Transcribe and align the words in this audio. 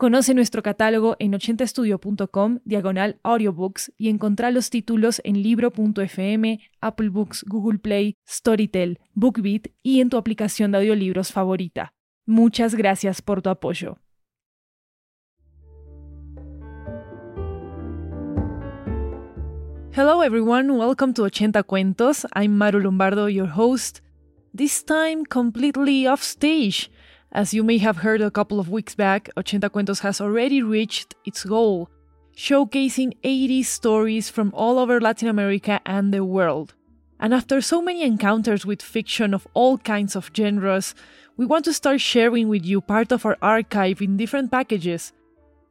Conoce 0.00 0.32
nuestro 0.32 0.62
catálogo 0.62 1.16
en 1.18 1.34
80estudio.com, 1.34 2.60
diagonal 2.64 3.20
audiobooks, 3.22 3.92
y 3.98 4.08
encontrá 4.08 4.50
los 4.50 4.70
títulos 4.70 5.20
en 5.24 5.42
libro.fm, 5.42 6.58
Apple 6.80 7.10
Books, 7.10 7.44
Google 7.46 7.78
Play, 7.80 8.16
Storytel, 8.26 8.98
BookBeat 9.12 9.66
y 9.82 10.00
en 10.00 10.08
tu 10.08 10.16
aplicación 10.16 10.72
de 10.72 10.78
audiolibros 10.78 11.32
favorita. 11.32 11.92
Muchas 12.24 12.74
gracias 12.74 13.20
por 13.20 13.42
tu 13.42 13.50
apoyo. 13.50 13.98
Hello 19.94 20.22
everyone, 20.24 20.70
welcome 20.72 21.12
to 21.12 21.24
80 21.24 21.62
Cuentos. 21.64 22.26
I'm 22.34 22.56
Maru 22.56 22.80
Lombardo, 22.80 23.28
your 23.28 23.50
host. 23.54 24.00
This 24.56 24.82
time 24.82 25.26
completely 25.26 26.06
off 26.06 26.22
stage. 26.22 26.90
As 27.32 27.54
you 27.54 27.62
may 27.62 27.78
have 27.78 27.98
heard 27.98 28.20
a 28.20 28.30
couple 28.30 28.58
of 28.58 28.68
weeks 28.68 28.96
back, 28.96 29.30
Ochenta 29.36 29.70
Cuentos 29.70 30.00
has 30.00 30.20
already 30.20 30.62
reached 30.62 31.14
its 31.24 31.44
goal, 31.44 31.88
showcasing 32.36 33.16
80 33.22 33.62
stories 33.62 34.28
from 34.28 34.50
all 34.52 34.80
over 34.80 35.00
Latin 35.00 35.28
America 35.28 35.80
and 35.86 36.12
the 36.12 36.24
world. 36.24 36.74
And 37.20 37.32
after 37.32 37.60
so 37.60 37.80
many 37.80 38.02
encounters 38.02 38.66
with 38.66 38.82
fiction 38.82 39.32
of 39.32 39.46
all 39.54 39.78
kinds 39.78 40.16
of 40.16 40.32
genres, 40.36 40.96
we 41.36 41.46
want 41.46 41.64
to 41.66 41.72
start 41.72 42.00
sharing 42.00 42.48
with 42.48 42.64
you 42.64 42.80
part 42.80 43.12
of 43.12 43.24
our 43.24 43.36
archive 43.40 44.02
in 44.02 44.16
different 44.16 44.50
packages. 44.50 45.12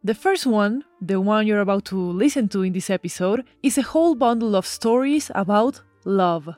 The 0.01 0.15
first 0.15 0.45
one, 0.45 0.85
the 1.01 1.19
one 1.19 1.45
you're 1.45 1.59
about 1.59 1.83
to 1.85 1.97
listen 1.97 2.47
to 2.49 2.61
in 2.61 2.71
this 2.71 2.89
episode, 2.89 3.43
is 3.61 3.77
a 3.77 3.81
whole 3.81 4.15
bundle 4.15 4.55
of 4.55 4.65
stories 4.65 5.29
about 5.35 5.81
love. 6.05 6.55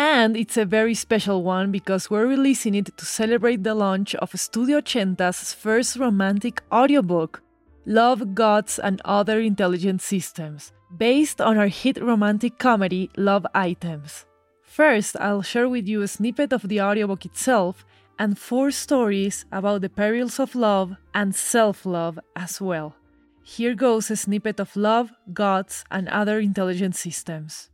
And 0.00 0.34
it's 0.34 0.56
a 0.56 0.64
very 0.64 0.94
special 0.94 1.42
one 1.42 1.70
because 1.70 2.08
we're 2.08 2.26
releasing 2.26 2.74
it 2.74 2.96
to 2.96 3.04
celebrate 3.04 3.64
the 3.64 3.74
launch 3.74 4.14
of 4.14 4.32
Studio 4.32 4.80
Ochenta's 4.80 5.52
first 5.52 5.96
romantic 5.96 6.62
audiobook, 6.72 7.42
Love, 7.84 8.34
Gods, 8.34 8.78
and 8.78 9.02
Other 9.04 9.40
Intelligent 9.40 10.00
Systems, 10.00 10.72
based 10.96 11.42
on 11.42 11.58
our 11.58 11.68
hit 11.68 12.02
romantic 12.02 12.56
comedy 12.58 13.10
Love 13.18 13.46
Items. 13.54 14.24
First, 14.62 15.18
I'll 15.20 15.42
share 15.42 15.68
with 15.68 15.86
you 15.86 16.00
a 16.00 16.08
snippet 16.08 16.54
of 16.54 16.66
the 16.66 16.80
audiobook 16.80 17.26
itself 17.26 17.84
and 18.18 18.38
four 18.38 18.70
stories 18.70 19.44
about 19.52 19.82
the 19.82 19.90
perils 19.90 20.40
of 20.40 20.54
love 20.54 20.96
and 21.12 21.34
self 21.34 21.84
love 21.84 22.18
as 22.34 22.58
well. 22.58 22.96
Here 23.42 23.74
goes 23.74 24.10
a 24.10 24.16
snippet 24.16 24.60
of 24.60 24.74
Love, 24.76 25.12
Gods, 25.34 25.84
and 25.90 26.08
Other 26.08 26.40
Intelligent 26.40 26.96
Systems. 26.96 27.68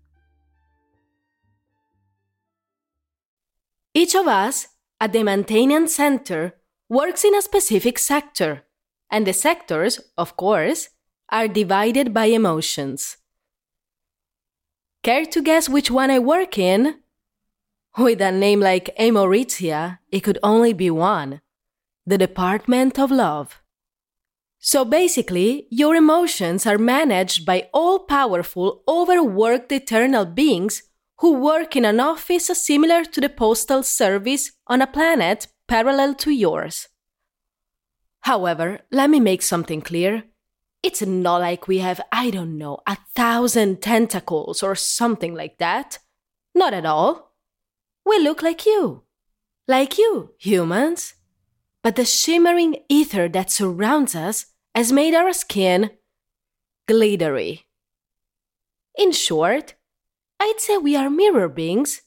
Each 3.97 4.15
of 4.15 4.29
us 4.29 4.69
at 5.01 5.15
the 5.15 5.23
maintenance 5.23 5.95
center 5.95 6.53
works 6.87 7.25
in 7.25 7.35
a 7.35 7.41
specific 7.41 7.99
sector, 7.99 8.65
and 9.11 9.27
the 9.27 9.33
sectors, 9.33 10.01
of 10.19 10.37
course, 10.37 10.91
are 11.31 11.49
divided 11.49 12.13
by 12.13 12.27
emotions. 12.27 13.17
Care 15.03 15.25
to 15.25 15.41
guess 15.41 15.71
which 15.71 15.91
one 15.91 16.11
I 16.11 16.19
work 16.19 16.59
in? 16.59 16.97
With 17.97 18.21
a 18.21 18.31
name 18.31 18.61
like 18.61 18.95
Amoritia, 18.99 20.01
it 20.13 20.21
could 20.21 20.39
only 20.43 20.75
be 20.75 20.91
one 20.91 21.41
the 22.05 22.19
Department 22.19 22.99
of 22.99 23.11
Love. 23.11 23.63
So 24.59 24.85
basically, 24.85 25.69
your 25.71 25.97
emotions 25.97 26.67
are 26.67 26.77
managed 26.77 27.47
by 27.47 27.71
all 27.73 28.01
powerful, 28.01 28.83
overworked 28.87 29.73
eternal 29.73 30.27
beings 30.27 30.83
who 31.19 31.33
work 31.35 31.77
in 31.77 31.85
an 31.85 32.01
office 32.01 32.47
similar 32.47 33.05
to 33.05 33.21
the 33.21 33.29
postal 33.29 33.83
service 33.83 34.53
on 34.67 34.83
a 34.83 34.87
planet 34.87 35.49
parallel 35.67 36.15
to 36.15 36.31
yours. 36.31 36.89
However, 38.21 38.81
let 38.91 39.09
me 39.09 39.21
make 39.21 39.43
something 39.43 39.81
clear. 39.81 40.25
It's 40.83 41.03
not 41.03 41.41
like 41.41 41.69
we 41.69 41.79
have, 41.79 42.01
I 42.13 42.31
don't 42.31 42.59
know, 42.59 42.79
a 42.87 42.99
thousand 43.15 43.81
tentacles 43.81 44.63
or 44.63 44.75
something 44.75 45.35
like 45.35 45.59
that. 45.59 45.99
Not 46.55 46.75
at 46.75 46.87
all. 46.87 47.35
We 48.05 48.19
look 48.19 48.43
like 48.43 48.67
you. 48.67 49.03
Like 49.69 49.97
you, 49.97 50.35
humans. 50.39 51.15
But 51.83 51.97
the 51.97 52.05
shimmering 52.05 52.79
ether 52.89 53.29
that 53.29 53.51
surrounds 53.51 54.15
us 54.15 54.47
has 54.75 54.93
made 54.93 55.15
our 55.15 55.33
skin 55.33 55.91
glittery. 56.89 57.67
In 58.99 59.13
short, 59.13 59.76
I'd 60.39 60.61
say 60.61 60.77
we 60.77 60.97
are 60.97 61.11
mirror 61.11 61.49
beings. 61.49 62.03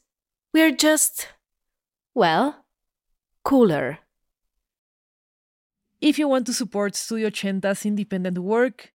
We're 0.53 0.71
just, 0.71 1.27
well, 2.13 2.65
cooler. 3.43 3.99
If 6.01 6.17
you 6.17 6.27
want 6.27 6.45
to 6.47 6.53
support 6.53 6.95
Studio 6.95 7.29
Ochenta's 7.29 7.85
independent 7.85 8.37
work, 8.37 8.93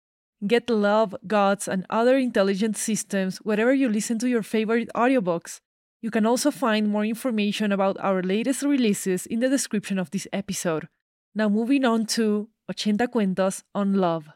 get 0.47 0.71
Love, 0.71 1.15
Gods, 1.27 1.69
and 1.69 1.87
other 1.91 2.17
intelligent 2.17 2.77
systems 2.77 3.39
wherever 3.39 3.73
you 3.73 3.89
listen 3.89 4.19
to 4.21 4.29
your 4.29 4.43
favorite 4.43 4.91
audiobooks. 4.95 5.61
You 6.01 6.11
can 6.11 6.27
also 6.27 6.51
find 6.51 6.89
more 6.89 7.05
information 7.05 7.71
about 7.71 7.97
our 8.01 8.23
latest 8.23 8.63
releases 8.63 9.27
in 9.27 9.41
the 9.41 9.49
description 9.49 9.99
of 9.99 10.11
this 10.11 10.27
episode. 10.33 10.89
Now, 11.35 11.49
moving 11.49 11.85
on 11.85 12.07
to 12.19 12.49
Ochenta 12.71 13.09
Cuentos 13.09 13.63
on 13.75 13.95
Love. 13.95 14.29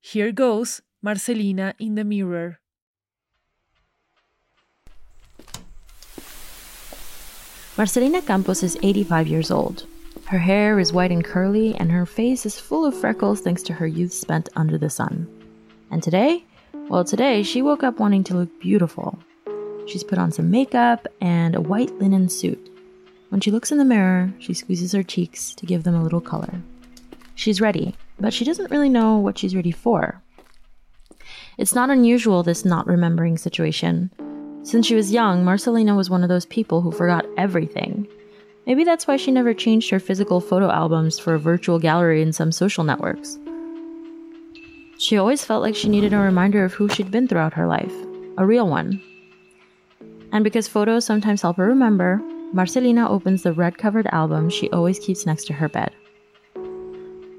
Here 0.00 0.32
goes 0.32 0.80
Marcelina 1.02 1.74
in 1.78 1.94
the 1.96 2.04
Mirror. 2.04 2.61
Marcelina 7.82 8.22
Campos 8.22 8.62
is 8.62 8.78
85 8.84 9.26
years 9.26 9.50
old. 9.50 9.86
Her 10.26 10.38
hair 10.38 10.78
is 10.78 10.92
white 10.92 11.10
and 11.10 11.24
curly, 11.24 11.74
and 11.74 11.90
her 11.90 12.06
face 12.06 12.46
is 12.46 12.56
full 12.56 12.86
of 12.86 12.96
freckles 12.96 13.40
thanks 13.40 13.60
to 13.64 13.72
her 13.72 13.88
youth 13.88 14.12
spent 14.12 14.48
under 14.54 14.78
the 14.78 14.88
sun. 14.88 15.26
And 15.90 16.00
today? 16.00 16.44
Well, 16.88 17.02
today 17.02 17.42
she 17.42 17.60
woke 17.60 17.82
up 17.82 17.98
wanting 17.98 18.22
to 18.22 18.36
look 18.36 18.60
beautiful. 18.60 19.18
She's 19.88 20.04
put 20.04 20.20
on 20.20 20.30
some 20.30 20.48
makeup 20.48 21.08
and 21.20 21.56
a 21.56 21.60
white 21.60 21.92
linen 21.98 22.28
suit. 22.28 22.70
When 23.30 23.40
she 23.40 23.50
looks 23.50 23.72
in 23.72 23.78
the 23.78 23.84
mirror, 23.84 24.32
she 24.38 24.54
squeezes 24.54 24.92
her 24.92 25.02
cheeks 25.02 25.52
to 25.56 25.66
give 25.66 25.82
them 25.82 25.96
a 25.96 26.04
little 26.04 26.20
color. 26.20 26.62
She's 27.34 27.60
ready, 27.60 27.96
but 28.20 28.32
she 28.32 28.44
doesn't 28.44 28.70
really 28.70 28.90
know 28.90 29.16
what 29.16 29.38
she's 29.38 29.56
ready 29.56 29.72
for. 29.72 30.22
It's 31.58 31.74
not 31.74 31.90
unusual, 31.90 32.44
this 32.44 32.64
not 32.64 32.86
remembering 32.86 33.38
situation. 33.38 34.12
Since 34.64 34.86
she 34.86 34.94
was 34.94 35.12
young, 35.12 35.44
Marcelina 35.44 35.96
was 35.96 36.08
one 36.08 36.22
of 36.22 36.28
those 36.28 36.46
people 36.46 36.80
who 36.80 36.92
forgot 36.92 37.26
everything. 37.36 38.06
Maybe 38.66 38.84
that's 38.84 39.08
why 39.08 39.16
she 39.16 39.32
never 39.32 39.54
changed 39.54 39.90
her 39.90 39.98
physical 39.98 40.40
photo 40.40 40.70
albums 40.70 41.18
for 41.18 41.34
a 41.34 41.38
virtual 41.38 41.80
gallery 41.80 42.22
in 42.22 42.32
some 42.32 42.52
social 42.52 42.84
networks. 42.84 43.38
She 44.98 45.18
always 45.18 45.44
felt 45.44 45.62
like 45.62 45.74
she 45.74 45.88
needed 45.88 46.12
a 46.12 46.18
reminder 46.18 46.64
of 46.64 46.72
who 46.72 46.88
she'd 46.88 47.10
been 47.10 47.26
throughout 47.26 47.54
her 47.54 47.66
life, 47.66 47.92
a 48.38 48.46
real 48.46 48.68
one. 48.68 49.02
And 50.30 50.44
because 50.44 50.68
photos 50.68 51.04
sometimes 51.04 51.42
help 51.42 51.56
her 51.56 51.66
remember, 51.66 52.22
Marcelina 52.52 53.08
opens 53.10 53.42
the 53.42 53.52
red 53.52 53.78
covered 53.78 54.06
album 54.12 54.48
she 54.48 54.70
always 54.70 55.00
keeps 55.00 55.26
next 55.26 55.46
to 55.46 55.54
her 55.54 55.68
bed. 55.68 55.90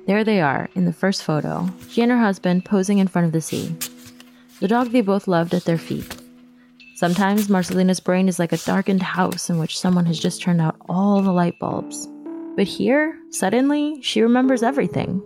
There 0.07 0.25
they 0.25 0.41
are, 0.41 0.69
in 0.75 0.83
the 0.83 0.91
first 0.91 1.23
photo, 1.23 1.69
she 1.87 2.01
and 2.01 2.11
her 2.11 2.19
husband 2.19 2.65
posing 2.65 2.97
in 2.97 3.07
front 3.07 3.27
of 3.27 3.31
the 3.31 3.39
sea. 3.39 3.73
The 4.59 4.67
dog 4.67 4.91
they 4.91 4.99
both 4.99 5.29
loved 5.29 5.53
at 5.53 5.63
their 5.63 5.77
feet. 5.77 6.17
Sometimes 7.03 7.49
Marcelina's 7.49 7.99
brain 7.99 8.29
is 8.29 8.39
like 8.39 8.53
a 8.53 8.57
darkened 8.59 9.03
house 9.03 9.49
in 9.49 9.59
which 9.59 9.77
someone 9.77 10.05
has 10.05 10.17
just 10.17 10.41
turned 10.41 10.61
out 10.61 10.77
all 10.87 11.21
the 11.21 11.33
light 11.33 11.59
bulbs. 11.59 12.07
But 12.55 12.65
here, 12.65 13.19
suddenly, 13.29 14.01
she 14.01 14.21
remembers 14.21 14.63
everything. 14.63 15.21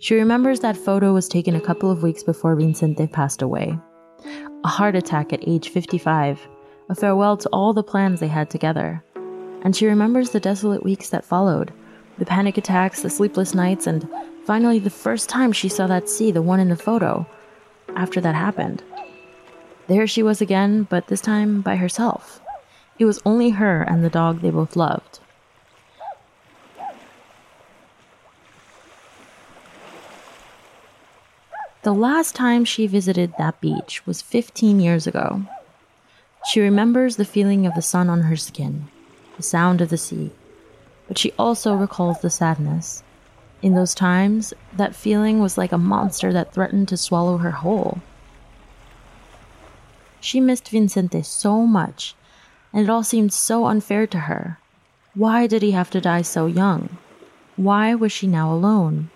She 0.00 0.14
remembers 0.14 0.60
that 0.60 0.76
photo 0.76 1.14
was 1.14 1.26
taken 1.26 1.56
a 1.56 1.60
couple 1.62 1.90
of 1.90 2.02
weeks 2.02 2.22
before 2.22 2.54
Vicente 2.54 3.06
passed 3.06 3.40
away. 3.40 3.78
A 4.62 4.68
heart 4.68 4.94
attack 4.94 5.32
at 5.32 5.48
age 5.48 5.70
55, 5.70 6.46
a 6.90 6.94
farewell 6.94 7.38
to 7.38 7.48
all 7.48 7.72
the 7.72 7.82
plans 7.82 8.20
they 8.20 8.28
had 8.28 8.50
together. 8.50 9.02
And 9.62 9.74
she 9.74 9.86
remembers 9.86 10.32
the 10.32 10.38
desolate 10.38 10.84
weeks 10.84 11.08
that 11.08 11.24
followed 11.24 11.72
the 12.18 12.26
panic 12.26 12.58
attacks, 12.58 13.00
the 13.00 13.08
sleepless 13.08 13.54
nights, 13.54 13.86
and 13.86 14.06
finally 14.44 14.80
the 14.80 14.90
first 14.90 15.30
time 15.30 15.50
she 15.50 15.70
saw 15.70 15.86
that 15.86 16.10
sea, 16.10 16.30
the 16.30 16.42
one 16.42 16.60
in 16.60 16.68
the 16.68 16.76
photo, 16.76 17.26
after 17.96 18.20
that 18.20 18.34
happened. 18.34 18.82
There 19.86 20.06
she 20.06 20.22
was 20.22 20.40
again, 20.40 20.84
but 20.84 21.08
this 21.08 21.20
time 21.20 21.60
by 21.60 21.76
herself. 21.76 22.40
It 22.98 23.04
was 23.04 23.20
only 23.26 23.50
her 23.50 23.82
and 23.82 24.02
the 24.02 24.10
dog 24.10 24.40
they 24.40 24.50
both 24.50 24.76
loved. 24.76 25.20
The 31.82 31.92
last 31.92 32.34
time 32.34 32.64
she 32.64 32.86
visited 32.86 33.34
that 33.36 33.60
beach 33.60 34.06
was 34.06 34.22
15 34.22 34.80
years 34.80 35.06
ago. 35.06 35.42
She 36.50 36.60
remembers 36.60 37.16
the 37.16 37.26
feeling 37.26 37.66
of 37.66 37.74
the 37.74 37.82
sun 37.82 38.08
on 38.08 38.22
her 38.22 38.36
skin, 38.36 38.88
the 39.36 39.42
sound 39.42 39.82
of 39.82 39.90
the 39.90 39.98
sea, 39.98 40.30
but 41.06 41.18
she 41.18 41.32
also 41.38 41.74
recalls 41.74 42.20
the 42.20 42.30
sadness. 42.30 43.02
In 43.60 43.74
those 43.74 43.94
times, 43.94 44.54
that 44.74 44.94
feeling 44.94 45.40
was 45.40 45.58
like 45.58 45.72
a 45.72 45.78
monster 45.78 46.32
that 46.32 46.54
threatened 46.54 46.88
to 46.88 46.96
swallow 46.96 47.36
her 47.36 47.50
whole. 47.50 48.00
She 50.24 50.40
missed 50.40 50.70
Vicente 50.70 51.20
so 51.20 51.66
much, 51.66 52.14
and 52.72 52.82
it 52.82 52.88
all 52.88 53.02
seemed 53.02 53.34
so 53.34 53.66
unfair 53.66 54.06
to 54.06 54.20
her. 54.20 54.58
Why 55.14 55.46
did 55.46 55.60
he 55.60 55.72
have 55.72 55.90
to 55.90 56.00
die 56.00 56.22
so 56.22 56.46
young? 56.46 56.96
Why 57.56 57.94
was 57.94 58.10
she 58.10 58.26
now 58.26 58.50
alone? 58.50 59.10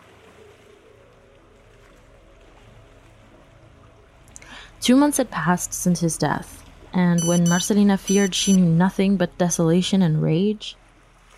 Two 4.83 4.97
months 4.97 5.17
had 5.17 5.31
passed 5.31 5.73
since 5.73 6.01
his 6.01 6.19
death, 6.19 6.63
and 6.93 7.27
when 7.27 7.49
Marcelina 7.49 7.97
feared 7.97 8.35
she 8.35 8.53
knew 8.53 8.67
nothing 8.67 9.17
but 9.17 9.39
desolation 9.39 10.03
and 10.03 10.21
rage, 10.21 10.77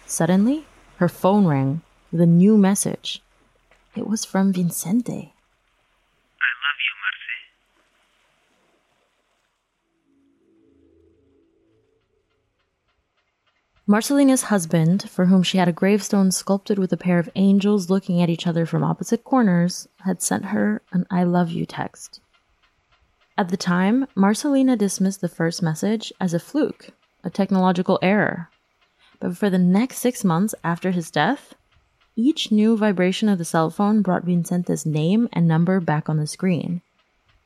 suddenly 0.04 0.66
her 0.96 1.08
phone 1.08 1.46
rang 1.46 1.82
with 2.10 2.20
a 2.20 2.26
new 2.26 2.58
message. 2.58 3.22
It 3.94 4.08
was 4.08 4.24
from 4.24 4.52
Vicente. 4.52 5.32
Marcelina's 13.90 14.42
husband, 14.42 15.10
for 15.10 15.24
whom 15.24 15.42
she 15.42 15.58
had 15.58 15.66
a 15.66 15.72
gravestone 15.72 16.30
sculpted 16.30 16.78
with 16.78 16.92
a 16.92 16.96
pair 16.96 17.18
of 17.18 17.28
angels 17.34 17.90
looking 17.90 18.22
at 18.22 18.30
each 18.30 18.46
other 18.46 18.64
from 18.64 18.84
opposite 18.84 19.24
corners, 19.24 19.88
had 20.04 20.22
sent 20.22 20.44
her 20.44 20.80
an 20.92 21.04
I 21.10 21.24
love 21.24 21.50
you 21.50 21.66
text. 21.66 22.20
At 23.36 23.48
the 23.48 23.56
time, 23.56 24.06
Marcelina 24.14 24.76
dismissed 24.76 25.20
the 25.20 25.28
first 25.28 25.60
message 25.60 26.12
as 26.20 26.32
a 26.32 26.38
fluke, 26.38 26.90
a 27.24 27.30
technological 27.30 27.98
error. 28.00 28.48
But 29.18 29.36
for 29.36 29.50
the 29.50 29.58
next 29.58 29.98
six 29.98 30.22
months 30.22 30.54
after 30.62 30.92
his 30.92 31.10
death, 31.10 31.54
each 32.14 32.52
new 32.52 32.76
vibration 32.76 33.28
of 33.28 33.38
the 33.38 33.44
cell 33.44 33.70
phone 33.70 34.02
brought 34.02 34.22
Vicente's 34.22 34.86
name 34.86 35.28
and 35.32 35.48
number 35.48 35.80
back 35.80 36.08
on 36.08 36.16
the 36.16 36.28
screen, 36.28 36.80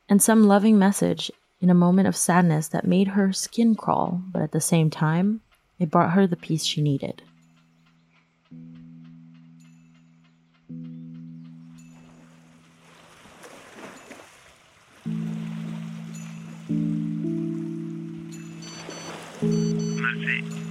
and 0.07 0.21
some 0.21 0.43
loving 0.43 0.77
message 0.77 1.31
in 1.59 1.71
a 1.71 1.73
moment 1.73 2.07
of 2.07 2.15
sadness 2.15 2.67
that 2.67 2.85
made 2.85 3.07
her 3.07 3.33
skin 3.33 3.73
crawl, 3.73 4.21
but 4.31 4.43
at 4.43 4.51
the 4.51 4.61
same 4.61 4.91
time, 4.91 5.41
it 5.79 5.91
brought 5.91 6.11
her 6.11 6.27
the 6.27 6.35
peace 6.35 6.63
she 6.63 6.81
needed. 6.81 7.21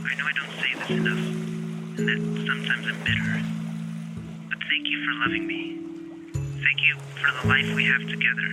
I 0.07 0.15
know 0.17 0.27
I 0.27 0.33
don't 0.33 0.51
say 0.61 0.75
this 0.79 0.91
enough, 0.91 1.25
and 1.99 2.09
that 2.09 2.21
sometimes 2.47 2.87
I'm 2.87 2.99
bitter. 3.05 3.43
But 4.49 4.59
thank 4.69 4.87
you 4.87 5.05
for 5.05 5.13
loving 5.21 5.47
me. 5.47 5.79
Thank 6.63 6.81
you 6.83 6.97
for 7.21 7.31
the 7.43 7.49
life 7.49 7.75
we 7.75 7.85
have 7.87 8.07
together. 8.09 8.51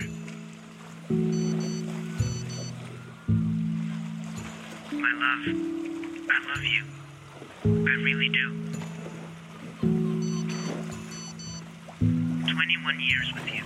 My 4.92 5.12
love, 5.12 5.81
I 6.32 6.38
love 6.48 6.64
you. 6.64 6.84
I 7.64 7.94
really 8.02 8.30
do. 8.30 8.48
21 12.50 13.00
years 13.00 13.32
with 13.34 13.52
you. 13.52 13.62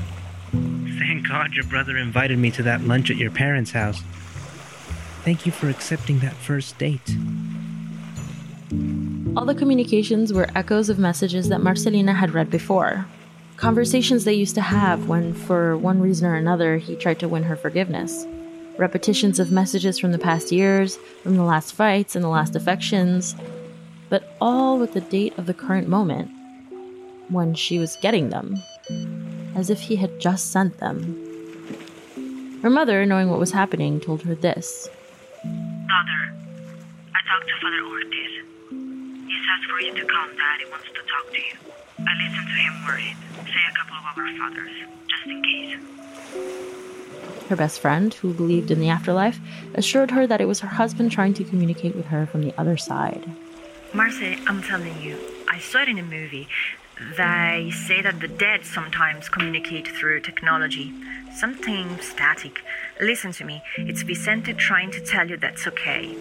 Thank 0.98 1.28
God 1.28 1.52
your 1.52 1.64
brother 1.64 1.96
invited 1.96 2.38
me 2.38 2.50
to 2.52 2.64
that 2.64 2.80
lunch 2.82 3.08
at 3.10 3.18
your 3.18 3.30
parents' 3.30 3.70
house. 3.70 4.02
Thank 5.22 5.46
you 5.46 5.52
for 5.52 5.68
accepting 5.68 6.18
that 6.20 6.34
first 6.34 6.76
date. 6.78 7.16
All 9.36 9.44
the 9.44 9.54
communications 9.54 10.32
were 10.32 10.48
echoes 10.56 10.88
of 10.88 10.98
messages 10.98 11.48
that 11.50 11.60
Marcelina 11.60 12.14
had 12.14 12.34
read 12.34 12.50
before. 12.50 13.06
Conversations 13.56 14.24
they 14.24 14.34
used 14.34 14.56
to 14.56 14.60
have 14.60 15.08
when, 15.08 15.34
for 15.34 15.76
one 15.76 16.00
reason 16.00 16.26
or 16.26 16.34
another, 16.34 16.78
he 16.78 16.96
tried 16.96 17.20
to 17.20 17.28
win 17.28 17.44
her 17.44 17.54
forgiveness. 17.54 18.26
Repetitions 18.78 19.38
of 19.38 19.50
messages 19.50 19.98
from 19.98 20.12
the 20.12 20.18
past 20.18 20.52
years, 20.52 20.96
from 21.22 21.36
the 21.36 21.42
last 21.42 21.72
fights 21.72 22.14
and 22.14 22.22
the 22.22 22.28
last 22.28 22.54
affections, 22.54 23.34
but 24.10 24.36
all 24.40 24.78
with 24.78 24.92
the 24.92 25.00
date 25.00 25.36
of 25.38 25.46
the 25.46 25.54
current 25.54 25.88
moment, 25.88 26.30
when 27.28 27.54
she 27.54 27.78
was 27.78 27.96
getting 28.02 28.28
them, 28.28 28.62
as 29.54 29.70
if 29.70 29.80
he 29.80 29.96
had 29.96 30.20
just 30.20 30.52
sent 30.52 30.78
them. 30.78 31.22
Her 32.62 32.70
mother, 32.70 33.06
knowing 33.06 33.30
what 33.30 33.38
was 33.38 33.52
happening, 33.52 33.98
told 33.98 34.22
her 34.22 34.34
this 34.34 34.88
Daughter, 35.42 36.34
I 37.14 37.20
talked 37.28 37.48
to 37.48 37.54
Father 37.62 37.82
Ortiz. 37.86 38.44
He 38.70 39.36
says 39.40 39.70
for 39.70 39.80
you 39.80 39.94
to 39.94 40.04
come, 40.04 40.36
Daddy 40.36 40.66
wants 40.70 40.88
to 40.88 41.00
talk 41.08 41.32
to 41.32 41.38
you. 41.38 41.54
I 41.98 42.12
listened 42.22 42.48
to 42.48 42.54
him 42.54 42.84
worried. 42.84 43.16
Say 43.46 43.62
a 43.70 43.74
couple 43.78 43.96
of 43.96 44.04
our 44.18 44.28
fathers, 44.36 44.76
just 45.08 45.26
in 45.26 45.42
case. 45.42 46.85
Her 47.48 47.56
best 47.56 47.80
friend, 47.80 48.12
who 48.14 48.34
believed 48.34 48.70
in 48.70 48.80
the 48.80 48.88
afterlife, 48.88 49.38
assured 49.74 50.10
her 50.10 50.26
that 50.26 50.40
it 50.40 50.46
was 50.46 50.60
her 50.60 50.68
husband 50.68 51.12
trying 51.12 51.34
to 51.34 51.44
communicate 51.44 51.94
with 51.94 52.06
her 52.06 52.26
from 52.26 52.42
the 52.42 52.52
other 52.58 52.76
side. 52.76 53.24
Marce, 53.92 54.42
I'm 54.48 54.62
telling 54.62 55.00
you, 55.00 55.16
I 55.48 55.58
saw 55.58 55.82
it 55.82 55.88
in 55.88 55.98
a 55.98 56.02
movie. 56.02 56.48
They 57.16 57.72
say 57.86 58.02
that 58.02 58.20
the 58.20 58.28
dead 58.28 58.64
sometimes 58.64 59.28
communicate 59.28 59.86
through 59.86 60.20
technology, 60.20 60.92
something 61.36 61.98
static. 62.00 62.62
Listen 63.00 63.32
to 63.32 63.44
me, 63.44 63.62
it's 63.76 64.02
Vicente 64.02 64.52
trying 64.54 64.90
to 64.90 65.00
tell 65.00 65.28
you 65.28 65.36
that's 65.36 65.66
okay. 65.66 66.16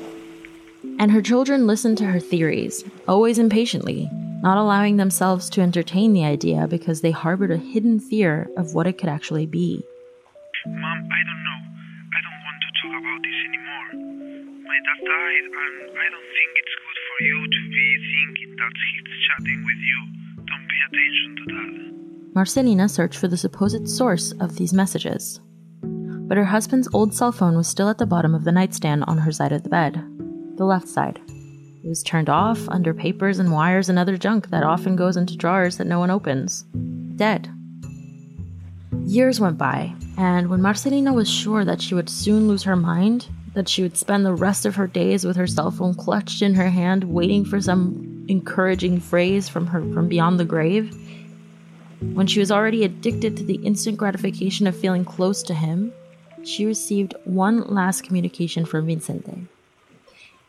And 1.00 1.12
her 1.12 1.22
children 1.22 1.66
listened 1.66 1.98
to 2.00 2.06
her 2.06 2.20
theories, 2.20 2.84
always 3.08 3.40
impatiently, 3.40 4.10
not 4.42 4.58
allowing 4.58 4.98
themselves 4.98 5.50
to 5.52 5.62
entertain 5.62 6.14
the 6.14 6.24
idea 6.24 6.68
because 6.68 7.02
they 7.02 7.12
harbored 7.12 7.52
a 7.52 7.58
hidden 7.58 8.00
fear 8.00 8.48
of 8.58 8.76
what 8.76 8.86
it 8.86 8.98
could 9.00 9.10
actually 9.10 9.48
be. 9.48 9.84
Thinking 18.58 19.04
that 19.04 19.12
he's 19.12 19.26
chatting 19.28 19.64
with 19.66 19.82
you. 19.82 20.00
Don't 20.46 20.68
pay 20.68 20.82
attention 20.88 21.36
to 21.36 21.44
that. 21.54 22.36
Marcelina 22.36 22.90
searched 22.90 23.18
for 23.18 23.28
the 23.28 23.38
supposed 23.38 23.88
source 23.88 24.34
of 24.40 24.56
these 24.56 24.74
messages. 24.74 25.40
But 25.82 26.38
her 26.38 26.46
husband's 26.46 26.90
old 26.94 27.14
cell 27.14 27.32
phone 27.32 27.56
was 27.56 27.68
still 27.68 27.90
at 27.90 27.98
the 27.98 28.06
bottom 28.06 28.34
of 28.34 28.44
the 28.44 28.52
nightstand 28.52 29.04
on 29.08 29.20
her 29.20 29.32
side 29.32 29.52
of 29.52 29.64
the 29.64 29.70
bed, 29.70 30.04
the 30.58 30.66
left 30.66 30.88
side. 30.88 31.20
It 31.84 31.90
was 31.90 32.02
turned 32.02 32.30
off 32.30 32.68
under 32.70 32.94
papers 32.94 33.38
and 33.38 33.52
wires 33.52 33.90
and 33.90 34.00
other 34.00 34.18
junk 34.18 34.50
that 34.50 34.64
often 34.64 34.96
goes 34.96 35.18
into 35.18 35.38
drawers 35.38 35.78
that 35.78 35.88
no 35.88 36.00
one 36.00 36.10
opens. 36.10 36.64
Dead. 37.16 37.50
Years 39.04 39.40
went 39.40 39.58
by, 39.58 39.94
and 40.18 40.50
when 40.50 40.62
Marcelina 40.62 41.14
was 41.14 41.30
sure 41.30 41.64
that 41.64 41.82
she 41.82 41.94
would 41.94 42.10
soon 42.10 42.48
lose 42.48 42.64
her 42.64 42.76
mind, 42.76 43.28
that 43.54 43.70
she 43.70 43.84
would 43.84 43.96
spend 43.96 44.26
the 44.26 44.34
rest 44.34 44.66
of 44.66 44.76
her 44.76 44.88
days 44.88 45.26
with 45.26 45.36
her 45.36 45.46
cell 45.46 45.70
phone 45.70 45.94
clutched 45.94 46.42
in 46.42 46.56
her 46.56 46.70
hand, 46.70 47.04
waiting 47.04 47.46
for 47.46 47.62
some 47.62 48.15
encouraging 48.28 49.00
phrase 49.00 49.48
from 49.50 49.68
her 49.68 49.82
from 49.94 50.08
beyond 50.08 50.40
the 50.40 50.46
grave, 50.46 50.96
when 52.14 52.28
she 52.28 52.40
was 52.40 52.52
already 52.52 52.84
addicted 52.84 53.38
to 53.38 53.44
the 53.44 53.56
instant 53.56 53.98
gratification 53.98 54.68
of 54.68 54.76
feeling 54.76 55.06
close 55.06 55.42
to 55.44 55.54
him, 55.54 55.94
she 56.44 56.66
received 56.66 57.16
one 57.24 57.62
last 57.62 58.04
communication 58.04 58.66
from 58.66 58.86
Vicente. 58.86 59.48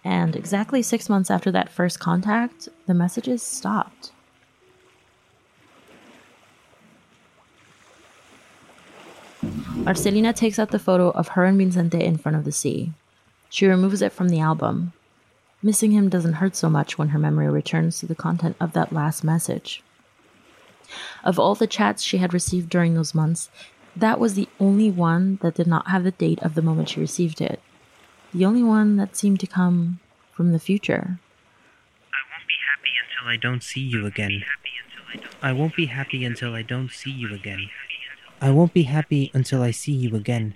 And 0.04 0.36
exactly 0.36 0.82
six 0.82 1.08
months 1.08 1.30
after 1.30 1.50
that 1.52 1.70
first 1.70 1.98
contact, 1.98 2.68
the 2.86 2.94
messages 2.94 3.42
stopped. 3.42 4.12
Marcelina 9.42 10.32
takes 10.32 10.58
out 10.58 10.70
the 10.70 10.78
photo 10.78 11.10
of 11.10 11.28
her 11.28 11.44
and 11.44 11.58
Vicente 11.58 12.02
in 12.02 12.16
front 12.18 12.36
of 12.36 12.44
the 12.44 12.52
sea. 12.52 12.92
She 13.48 13.66
removes 13.66 14.02
it 14.02 14.12
from 14.12 14.28
the 14.28 14.40
album. 14.40 14.92
Missing 15.66 15.90
him 15.90 16.08
doesn't 16.08 16.34
hurt 16.34 16.54
so 16.54 16.70
much 16.70 16.96
when 16.96 17.08
her 17.08 17.18
memory 17.18 17.50
returns 17.50 17.98
to 17.98 18.06
the 18.06 18.14
content 18.14 18.54
of 18.60 18.72
that 18.74 18.92
last 18.92 19.24
message. 19.24 19.82
Of 21.24 21.40
all 21.40 21.56
the 21.56 21.66
chats 21.66 22.04
she 22.04 22.18
had 22.18 22.32
received 22.32 22.70
during 22.70 22.94
those 22.94 23.16
months, 23.16 23.50
that 23.96 24.20
was 24.20 24.34
the 24.34 24.48
only 24.60 24.92
one 24.92 25.40
that 25.42 25.56
did 25.56 25.66
not 25.66 25.88
have 25.88 26.04
the 26.04 26.12
date 26.12 26.40
of 26.40 26.54
the 26.54 26.62
moment 26.62 26.90
she 26.90 27.00
received 27.00 27.40
it. 27.40 27.58
The 28.32 28.44
only 28.44 28.62
one 28.62 28.94
that 28.98 29.16
seemed 29.16 29.40
to 29.40 29.48
come 29.48 29.98
from 30.30 30.52
the 30.52 30.60
future. 30.60 31.18
I 32.14 32.22
won't 32.30 32.46
be 32.46 32.60
happy 32.70 32.92
until 33.02 33.28
I 33.28 33.36
don't 33.36 33.64
see 33.64 33.80
you 33.80 34.06
again. 34.06 34.44
I 35.42 35.52
won't 35.52 35.74
be 35.74 35.86
happy 35.86 36.24
until 36.24 36.54
I 36.54 36.62
don't 36.62 36.92
see 36.92 37.10
you 37.10 37.34
again. 37.34 37.70
I 38.40 38.52
won't 38.52 38.72
be 38.72 38.84
happy 38.84 39.32
until 39.34 39.62
I 39.62 39.72
see 39.72 39.94
you 39.94 40.14
again. 40.14 40.54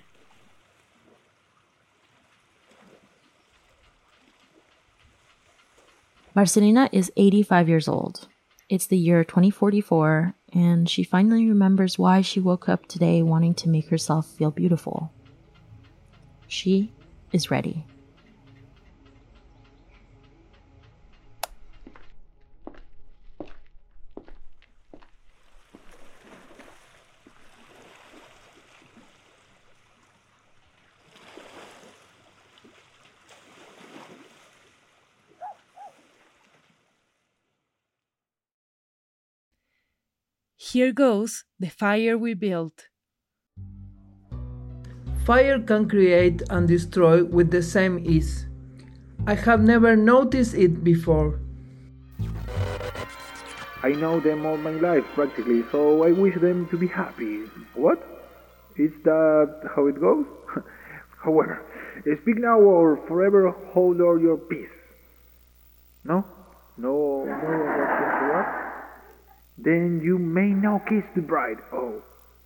Marcelina 6.33 6.87
is 6.93 7.11
85 7.17 7.67
years 7.67 7.87
old. 7.89 8.27
It's 8.69 8.87
the 8.87 8.97
year 8.97 9.25
2044, 9.25 10.33
and 10.53 10.89
she 10.89 11.03
finally 11.03 11.45
remembers 11.45 11.99
why 11.99 12.21
she 12.21 12.39
woke 12.39 12.69
up 12.69 12.85
today 12.87 13.21
wanting 13.21 13.53
to 13.55 13.67
make 13.67 13.89
herself 13.89 14.27
feel 14.27 14.49
beautiful. 14.49 15.11
She 16.47 16.93
is 17.33 17.51
ready. 17.51 17.85
Here 40.71 40.93
goes 40.93 41.43
the 41.59 41.67
fire 41.67 42.17
we 42.17 42.33
built. 42.33 42.87
Fire 45.25 45.59
can 45.59 45.89
create 45.89 46.43
and 46.49 46.65
destroy 46.65 47.25
with 47.25 47.51
the 47.51 47.61
same 47.61 47.99
ease. 47.99 48.47
I 49.27 49.33
have 49.33 49.59
never 49.59 49.97
noticed 49.97 50.53
it 50.53 50.81
before. 50.81 51.41
I 53.83 53.89
know 53.99 54.21
them 54.21 54.45
all 54.45 54.55
my 54.55 54.71
life 54.71 55.03
practically, 55.13 55.65
so 55.73 56.05
I 56.05 56.13
wish 56.13 56.39
them 56.39 56.69
to 56.69 56.77
be 56.77 56.87
happy. 56.87 57.43
What? 57.75 57.99
Is 58.77 58.93
that 59.03 59.69
how 59.75 59.87
it 59.87 59.99
goes? 59.99 60.25
However, 61.21 61.59
speak 62.21 62.37
now 62.37 62.61
or 62.61 62.95
forever 63.09 63.51
hold 63.73 63.99
all 63.99 64.17
your 64.17 64.37
peace. 64.37 64.77
No? 66.05 66.23
No, 66.77 67.25
no, 67.25 67.35
what? 68.31 68.60
Then 69.63 70.01
you 70.03 70.17
may 70.17 70.49
now 70.49 70.81
kiss 70.89 71.03
the 71.13 71.21
bride. 71.21 71.57
Oh, 71.71 72.01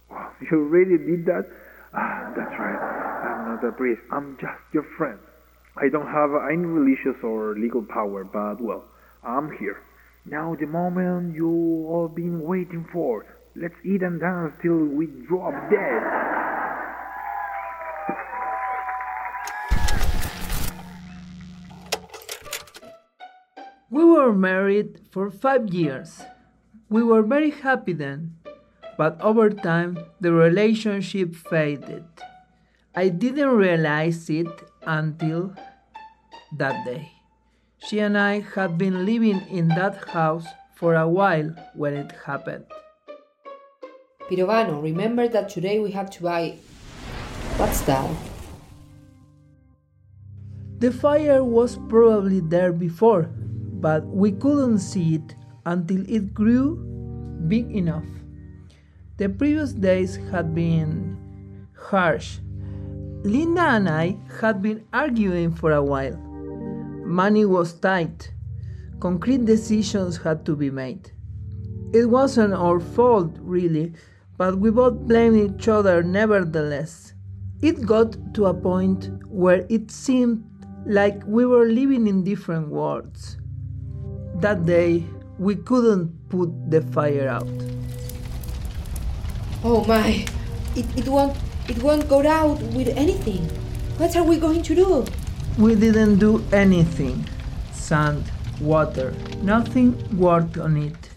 you 0.51 0.59
really 0.63 0.97
did 0.97 1.25
that? 1.27 1.47
Ah, 1.93 2.33
that's 2.35 2.59
right. 2.59 2.75
I'm 2.75 3.55
not 3.55 3.63
a 3.63 3.71
priest. 3.71 4.01
I'm 4.11 4.37
just 4.39 4.59
your 4.73 4.83
friend. 4.97 5.17
I 5.77 5.87
don't 5.87 6.07
have 6.07 6.31
any 6.51 6.65
religious 6.65 7.15
or 7.23 7.55
legal 7.57 7.83
power, 7.83 8.25
but 8.25 8.59
well, 8.61 8.83
I'm 9.23 9.57
here. 9.57 9.81
Now 10.25 10.55
the 10.55 10.65
moment 10.67 11.35
you 11.35 11.47
all 11.87 12.09
been 12.09 12.41
waiting 12.41 12.85
for. 12.91 13.25
Let's 13.55 13.75
eat 13.85 14.01
and 14.01 14.19
dance 14.19 14.53
till 14.61 14.83
we 14.83 15.07
drop 15.07 15.53
dead. 15.71 16.03
We 23.89 24.03
were 24.03 24.33
married 24.33 24.99
for 25.11 25.31
five 25.31 25.73
years. 25.73 26.25
We 26.95 27.03
were 27.03 27.23
very 27.23 27.51
happy 27.51 27.91
then, 27.91 28.37
but 28.97 29.19
over 29.19 29.49
time 29.49 29.99
the 30.21 30.31
relationship 30.31 31.35
faded. 31.35 32.05
I 32.95 33.09
didn't 33.09 33.51
realize 33.51 34.29
it 34.29 34.47
until 34.87 35.53
that 36.55 36.85
day. 36.85 37.11
She 37.79 37.99
and 37.99 38.17
I 38.17 38.39
had 38.39 38.77
been 38.77 39.05
living 39.05 39.41
in 39.51 39.67
that 39.75 40.07
house 40.07 40.47
for 40.73 40.95
a 40.95 41.05
while 41.05 41.51
when 41.73 41.95
it 41.95 42.13
happened. 42.25 42.63
Pirovano, 44.31 44.81
remember 44.81 45.27
that 45.27 45.49
today 45.49 45.79
we 45.79 45.91
have 45.91 46.09
to 46.11 46.23
buy. 46.23 46.55
What's 47.57 47.81
that? 47.91 48.09
The 50.79 50.93
fire 50.93 51.43
was 51.43 51.75
probably 51.89 52.39
there 52.39 52.71
before, 52.71 53.23
but 53.83 54.05
we 54.07 54.31
couldn't 54.31 54.79
see 54.79 55.15
it 55.15 55.35
until 55.65 56.03
it 56.09 56.33
grew 56.33 56.75
big 57.47 57.71
enough. 57.71 58.05
The 59.17 59.29
previous 59.29 59.71
days 59.73 60.17
had 60.31 60.53
been 60.53 61.67
harsh. 61.77 62.39
Linda 63.23 63.61
and 63.61 63.89
I 63.89 64.17
had 64.41 64.61
been 64.61 64.85
arguing 64.93 65.53
for 65.53 65.71
a 65.71 65.83
while. 65.83 66.17
Money 67.05 67.45
was 67.45 67.73
tight. 67.73 68.31
Concrete 68.99 69.45
decisions 69.45 70.17
had 70.17 70.45
to 70.45 70.55
be 70.55 70.69
made. 70.69 71.11
It 71.93 72.07
wasn't 72.09 72.53
our 72.53 72.79
fault, 72.79 73.37
really, 73.39 73.93
but 74.37 74.57
we 74.57 74.69
both 74.69 75.07
blamed 75.07 75.37
each 75.37 75.67
other 75.67 76.03
nevertheless. 76.03 77.13
It 77.61 77.85
got 77.85 78.17
to 78.35 78.47
a 78.47 78.53
point 78.53 79.09
where 79.27 79.65
it 79.69 79.91
seemed 79.91 80.43
like 80.85 81.23
we 81.25 81.45
were 81.45 81.65
living 81.67 82.07
in 82.07 82.23
different 82.23 82.69
worlds. 82.69 83.37
That 84.41 84.65
day, 84.65 85.05
we 85.37 85.55
couldn't 85.55 86.29
put 86.29 86.49
the 86.69 86.81
fire 86.81 87.27
out. 87.27 87.47
Oh 89.63 89.83
my, 89.85 90.25
it, 90.75 90.85
it 90.97 91.07
won't 91.07 91.35
it 91.67 91.81
won't 91.81 92.07
go 92.07 92.25
out 92.25 92.61
with 92.73 92.89
anything. 92.89 93.43
What 93.97 94.15
are 94.15 94.23
we 94.23 94.37
going 94.37 94.61
to 94.63 94.75
do? 94.75 95.05
We 95.57 95.75
didn't 95.75 96.19
do 96.19 96.43
anything. 96.51 97.25
Sand, 97.71 98.23
water, 98.61 99.13
nothing 99.41 99.95
worked 100.17 100.57
on 100.57 100.77
it. 100.77 101.09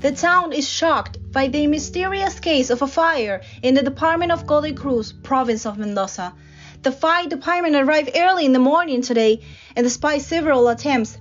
The 0.00 0.12
town 0.12 0.52
is 0.52 0.68
shocked 0.68 1.18
by 1.32 1.48
the 1.48 1.66
mysterious 1.66 2.40
case 2.40 2.70
of 2.70 2.80
a 2.80 2.86
fire 2.86 3.42
in 3.62 3.74
the 3.74 3.82
department 3.82 4.32
of 4.32 4.46
Godoy 4.46 4.74
Cruz, 4.74 5.12
province 5.12 5.66
of 5.66 5.76
Mendoza. 5.76 6.32
The 6.82 6.92
fire 6.92 7.26
department 7.26 7.76
arrived 7.76 8.12
early 8.16 8.46
in 8.46 8.52
the 8.52 8.58
morning 8.58 9.02
today, 9.02 9.42
and 9.76 9.84
despite 9.84 10.22
several 10.22 10.68
attempts, 10.68 11.18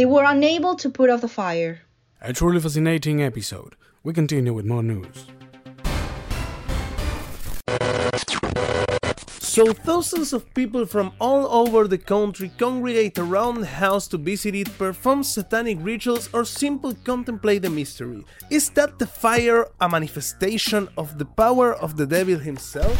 they 0.00 0.06
were 0.06 0.24
unable 0.24 0.74
to 0.76 0.88
put 0.88 1.10
out 1.10 1.20
the 1.20 1.28
fire. 1.28 1.82
A 2.22 2.32
truly 2.32 2.58
fascinating 2.58 3.22
episode. 3.22 3.76
We 4.02 4.14
continue 4.14 4.54
with 4.54 4.64
more 4.64 4.82
news. 4.82 5.26
So, 9.28 9.74
thousands 9.74 10.32
of 10.32 10.54
people 10.54 10.86
from 10.86 11.12
all 11.20 11.44
over 11.60 11.86
the 11.86 11.98
country 11.98 12.50
congregate 12.56 13.18
around 13.18 13.60
the 13.60 13.66
house 13.66 14.08
to 14.08 14.16
visit 14.16 14.54
it, 14.54 14.78
perform 14.78 15.22
satanic 15.22 15.76
rituals, 15.82 16.30
or 16.32 16.46
simply 16.46 16.94
contemplate 17.04 17.60
the 17.60 17.68
mystery. 17.68 18.24
Is 18.48 18.70
that 18.70 18.98
the 18.98 19.06
fire 19.06 19.66
a 19.82 19.88
manifestation 19.90 20.88
of 20.96 21.18
the 21.18 21.26
power 21.26 21.74
of 21.74 21.98
the 21.98 22.06
devil 22.06 22.38
himself? 22.38 22.96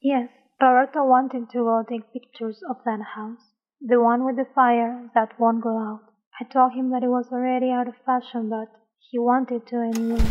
Yes, 0.00 0.28
Roberto 0.62 1.04
wanted 1.04 1.50
to 1.50 1.58
go 1.58 1.82
take 1.90 2.12
pictures 2.12 2.60
of 2.70 2.76
that 2.84 3.00
house. 3.16 3.53
The 3.86 4.00
one 4.00 4.24
with 4.24 4.36
the 4.36 4.46
fire 4.54 5.10
that 5.14 5.38
won't 5.38 5.62
go 5.62 5.76
out. 5.76 6.00
I 6.40 6.44
told 6.50 6.72
him 6.72 6.90
that 6.92 7.02
it 7.02 7.08
was 7.08 7.26
already 7.30 7.70
out 7.70 7.86
of 7.86 7.92
fashion, 8.06 8.48
but 8.48 8.68
he 9.10 9.18
wanted 9.18 9.66
to 9.66 9.76
anyway. 9.76 10.24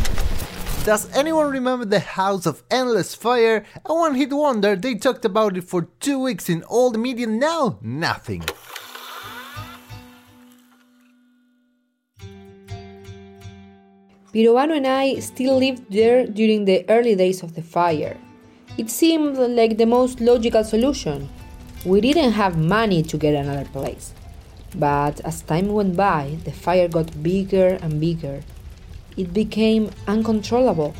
Does 0.83 1.07
anyone 1.15 1.51
remember 1.51 1.85
the 1.85 1.99
House 1.99 2.47
of 2.47 2.63
Endless 2.71 3.13
Fire? 3.13 3.63
A 3.85 3.93
one 3.93 4.15
hit 4.15 4.33
wonder, 4.33 4.75
they 4.75 4.95
talked 4.95 5.23
about 5.23 5.55
it 5.55 5.65
for 5.65 5.83
two 5.99 6.17
weeks 6.17 6.49
in 6.49 6.63
all 6.63 6.89
the 6.89 6.97
media, 6.97 7.27
now 7.27 7.77
nothing. 7.83 8.43
Pirovano 14.33 14.77
and 14.77 14.87
I 14.87 15.19
still 15.19 15.57
lived 15.59 15.91
there 15.91 16.25
during 16.25 16.65
the 16.65 16.89
early 16.89 17.13
days 17.13 17.43
of 17.43 17.53
the 17.53 17.61
fire. 17.61 18.17
It 18.79 18.89
seemed 18.89 19.37
like 19.37 19.77
the 19.77 19.85
most 19.85 20.19
logical 20.21 20.63
solution. 20.63 21.29
We 21.85 21.99
didn't 21.99 22.31
have 22.31 22.57
money 22.57 23.03
to 23.03 23.17
get 23.17 23.35
another 23.35 23.65
place. 23.65 24.13
But 24.73 25.19
as 25.21 25.41
time 25.41 25.67
went 25.67 25.97
by, 25.97 26.37
the 26.45 26.51
fire 26.51 26.87
got 26.87 27.21
bigger 27.21 27.77
and 27.81 27.99
bigger. 27.99 28.41
It 29.17 29.33
became 29.33 29.91
uncontrollable. 30.07 30.95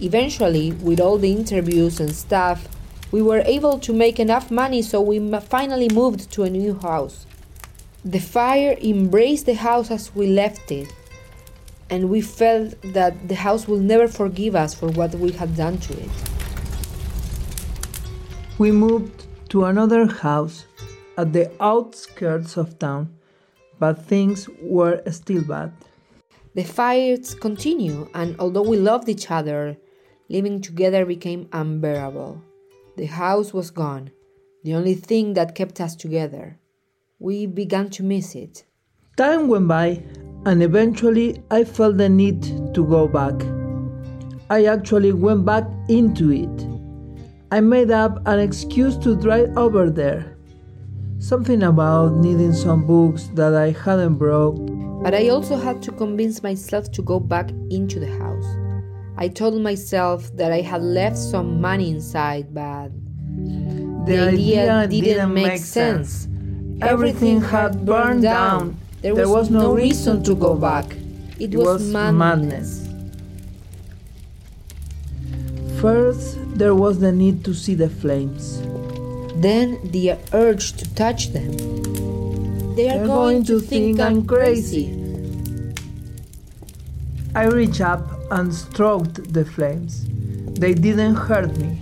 Eventually, 0.00 0.72
with 0.72 1.00
all 1.00 1.18
the 1.18 1.32
interviews 1.32 1.98
and 1.98 2.14
stuff, 2.14 2.68
we 3.10 3.20
were 3.20 3.42
able 3.46 3.78
to 3.80 3.92
make 3.92 4.20
enough 4.20 4.50
money 4.50 4.80
so 4.80 5.00
we 5.00 5.18
finally 5.40 5.88
moved 5.88 6.30
to 6.32 6.44
a 6.44 6.50
new 6.50 6.78
house. 6.78 7.26
The 8.04 8.20
fire 8.20 8.76
embraced 8.80 9.46
the 9.46 9.54
house 9.54 9.90
as 9.90 10.14
we 10.14 10.28
left 10.28 10.70
it, 10.70 10.88
and 11.90 12.10
we 12.10 12.20
felt 12.20 12.80
that 12.92 13.28
the 13.28 13.34
house 13.34 13.66
will 13.66 13.80
never 13.80 14.08
forgive 14.08 14.54
us 14.54 14.72
for 14.72 14.88
what 14.90 15.14
we 15.14 15.32
had 15.32 15.56
done 15.56 15.78
to 15.78 15.92
it. 16.00 16.10
We 18.58 18.70
moved 18.70 19.26
to 19.54 19.66
another 19.66 20.04
house 20.04 20.66
at 21.16 21.32
the 21.32 21.48
outskirts 21.62 22.56
of 22.56 22.76
town, 22.80 23.08
but 23.78 24.04
things 24.04 24.48
were 24.60 25.00
still 25.12 25.44
bad. 25.44 25.72
The 26.56 26.64
fights 26.64 27.34
continued, 27.34 28.08
and 28.14 28.34
although 28.40 28.68
we 28.68 28.78
loved 28.78 29.08
each 29.08 29.30
other, 29.30 29.76
living 30.28 30.60
together 30.60 31.06
became 31.06 31.48
unbearable. 31.52 32.42
The 32.96 33.04
house 33.04 33.54
was 33.54 33.70
gone, 33.70 34.10
the 34.64 34.74
only 34.74 34.96
thing 34.96 35.34
that 35.34 35.54
kept 35.54 35.80
us 35.80 35.94
together. 35.94 36.58
We 37.20 37.46
began 37.46 37.90
to 37.90 38.02
miss 38.02 38.34
it. 38.34 38.64
Time 39.16 39.46
went 39.46 39.68
by, 39.68 40.02
and 40.46 40.64
eventually 40.64 41.40
I 41.52 41.62
felt 41.62 41.96
the 41.96 42.08
need 42.08 42.42
to 42.74 42.84
go 42.84 43.06
back. 43.06 43.40
I 44.50 44.64
actually 44.64 45.12
went 45.12 45.44
back 45.44 45.62
into 45.88 46.32
it. 46.32 46.73
I 47.50 47.60
made 47.60 47.90
up 47.90 48.26
an 48.26 48.40
excuse 48.40 48.96
to 48.98 49.16
drive 49.16 49.56
over 49.56 49.90
there. 49.90 50.36
Something 51.18 51.62
about 51.62 52.16
needing 52.16 52.52
some 52.52 52.86
books 52.86 53.28
that 53.34 53.54
I 53.54 53.70
hadn't 53.70 54.14
brought. 54.16 54.54
But 55.02 55.14
I 55.14 55.28
also 55.28 55.56
had 55.56 55.82
to 55.82 55.92
convince 55.92 56.42
myself 56.42 56.90
to 56.92 57.02
go 57.02 57.20
back 57.20 57.50
into 57.70 58.00
the 58.00 58.10
house. 58.18 58.44
I 59.16 59.28
told 59.28 59.60
myself 59.60 60.34
that 60.36 60.50
I 60.50 60.60
had 60.60 60.82
left 60.82 61.16
some 61.16 61.60
money 61.60 61.90
inside, 61.90 62.52
but 62.52 62.90
The 64.06 64.18
idea 64.32 64.86
didn't 64.88 65.32
make 65.34 65.58
sense. 65.58 66.28
Everything 66.82 67.40
had 67.40 67.84
burned 67.86 68.22
down. 68.22 68.76
There 69.02 69.28
was, 69.28 69.50
no 69.50 69.74
reason 69.74 70.22
to 70.24 70.34
go 70.34 70.54
back. 70.54 70.86
It, 71.38 71.54
It 71.54 71.56
was, 71.56 71.92
was 71.92 71.92
madness. 71.92 72.83
First, 75.84 76.38
there 76.56 76.74
was 76.74 77.00
the 77.00 77.12
need 77.12 77.44
to 77.44 77.52
see 77.52 77.74
the 77.74 77.90
flames. 77.90 78.62
Then 79.36 79.78
the 79.90 80.16
urge 80.32 80.72
to 80.78 80.94
touch 80.94 81.34
them. 81.34 81.52
They 82.74 82.88
are 82.88 83.00
They're 83.00 83.06
going, 83.06 83.44
to 83.44 83.60
think 83.60 84.00
I'm 84.00 84.24
crazy. 84.24 84.86
I 87.34 87.48
reached 87.48 87.82
up 87.82 88.08
and 88.30 88.54
stroked 88.54 89.34
the 89.34 89.44
flames. 89.44 90.06
They 90.58 90.72
didn't 90.72 91.16
hurt 91.16 91.54
me. 91.58 91.78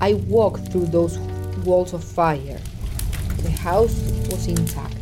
I 0.00 0.14
walked 0.14 0.70
through 0.70 0.86
those 0.94 1.18
walls 1.66 1.92
of 1.92 2.04
fire. 2.04 2.60
The 3.38 3.50
house 3.50 4.00
was 4.30 4.46
intact. 4.46 4.94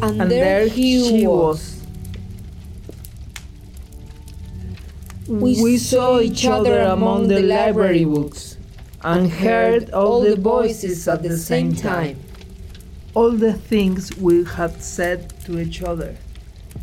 And, 0.00 0.22
And 0.22 0.30
there, 0.30 0.60
there 0.60 0.68
he 0.68 1.26
was. 1.26 1.77
Was. 5.28 5.60
We 5.60 5.78
saw 5.78 6.20
each 6.20 6.46
other 6.46 6.80
among 6.80 7.28
the 7.28 7.42
library 7.42 8.04
books 8.04 8.56
and 9.02 9.30
heard 9.30 9.90
all 9.90 10.20
the 10.22 10.36
voices 10.36 11.06
at 11.06 11.22
the 11.22 11.36
same 11.36 11.74
time. 11.74 12.18
All 13.14 13.32
the 13.32 13.52
things 13.52 14.16
we 14.16 14.44
had 14.44 14.82
said 14.82 15.32
to 15.44 15.60
each 15.60 15.82
other. 15.82 16.16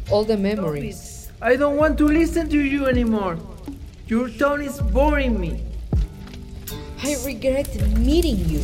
All 0.10 0.24
the 0.24 0.38
memories. 0.38 1.30
I 1.42 1.56
don't 1.56 1.78
want 1.78 1.98
to 2.00 2.06
listen 2.06 2.50
to 2.50 2.60
you 2.60 2.88
anymore. 2.88 3.38
Your 4.08 4.30
tone 4.30 4.62
is 4.62 4.80
boring 4.80 5.40
me. 5.40 5.64
I 7.04 7.16
regret 7.26 7.70
meeting 7.98 8.38
you. 8.50 8.62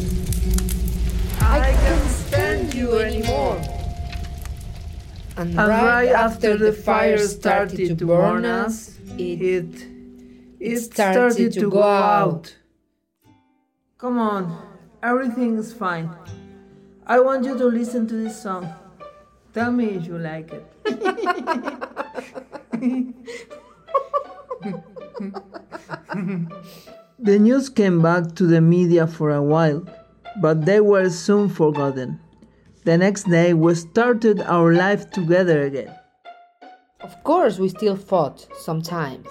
I 1.42 1.72
can't 1.72 2.10
stand 2.10 2.74
you 2.74 2.98
anymore. 3.00 3.31
And, 5.42 5.56
right 5.56 6.10
after 6.10 6.56
the 6.56 6.72
fire 6.72 7.18
started 7.18 7.98
to 7.98 8.06
burn 8.06 8.46
us, 8.46 8.96
it, 9.18 9.42
it 9.42 9.88
it 10.60 10.78
started 10.78 11.52
to 11.54 11.72
go 11.72 11.82
out. 11.82 12.56
Come 13.98 14.20
on, 14.20 14.56
everything 15.02 15.58
is 15.58 15.74
fine. 15.74 16.12
I 17.08 17.20
want 17.22 17.44
you 17.46 17.58
to 17.58 17.66
listen 17.66 18.08
to 18.10 18.14
this 18.14 18.40
song. 18.40 18.72
Tell 19.52 19.72
me 19.72 19.86
if 19.86 20.06
you 20.06 20.20
like 20.20 20.52
it. 20.54 20.64
the 27.18 27.40
news 27.40 27.68
came 27.68 28.00
back 28.04 28.36
to 28.36 28.46
the 28.46 28.62
media 28.62 29.08
for 29.08 29.32
a 29.32 29.42
while, 29.42 29.84
but 30.40 30.66
they 30.68 30.82
were 30.82 31.10
soon 31.10 31.50
forgotten. 31.50 32.20
The 32.84 32.98
next 32.98 33.30
day, 33.30 33.54
we 33.54 33.76
started 33.76 34.42
our 34.42 34.74
life 34.74 35.12
together 35.12 35.62
again. 35.62 35.94
Of 37.02 37.24
course, 37.24 37.60
we 37.60 37.70
still 37.70 37.96
fought 37.96 38.48
sometimes. 38.60 39.28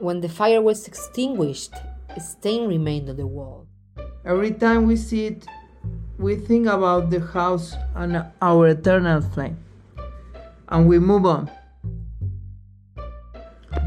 When 0.00 0.20
the 0.20 0.28
fire 0.28 0.60
was 0.60 0.88
extinguished, 0.88 1.72
a 2.08 2.20
stain 2.20 2.68
remained 2.68 3.08
on 3.08 3.16
the 3.16 3.26
wall. 3.28 3.68
Every 4.24 4.50
time 4.50 4.86
we 4.86 4.96
see 4.96 5.26
it, 5.26 5.46
we 6.18 6.34
think 6.34 6.66
about 6.66 7.10
the 7.10 7.20
house 7.20 7.76
and 7.94 8.24
our 8.42 8.68
eternal 8.68 9.20
flame. 9.20 9.58
And 10.68 10.88
we 10.88 10.98
move 10.98 11.26
on. 11.26 11.48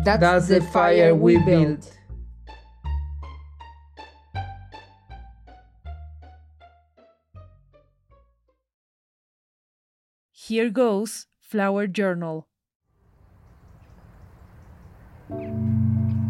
That's, 0.06 0.22
That's 0.22 0.48
the 0.48 0.62
fire 0.62 1.14
we 1.14 1.38
built. 1.44 1.92
Here 10.50 10.72
goes 10.72 11.28
Flower 11.38 11.86
Journal. 11.86 12.48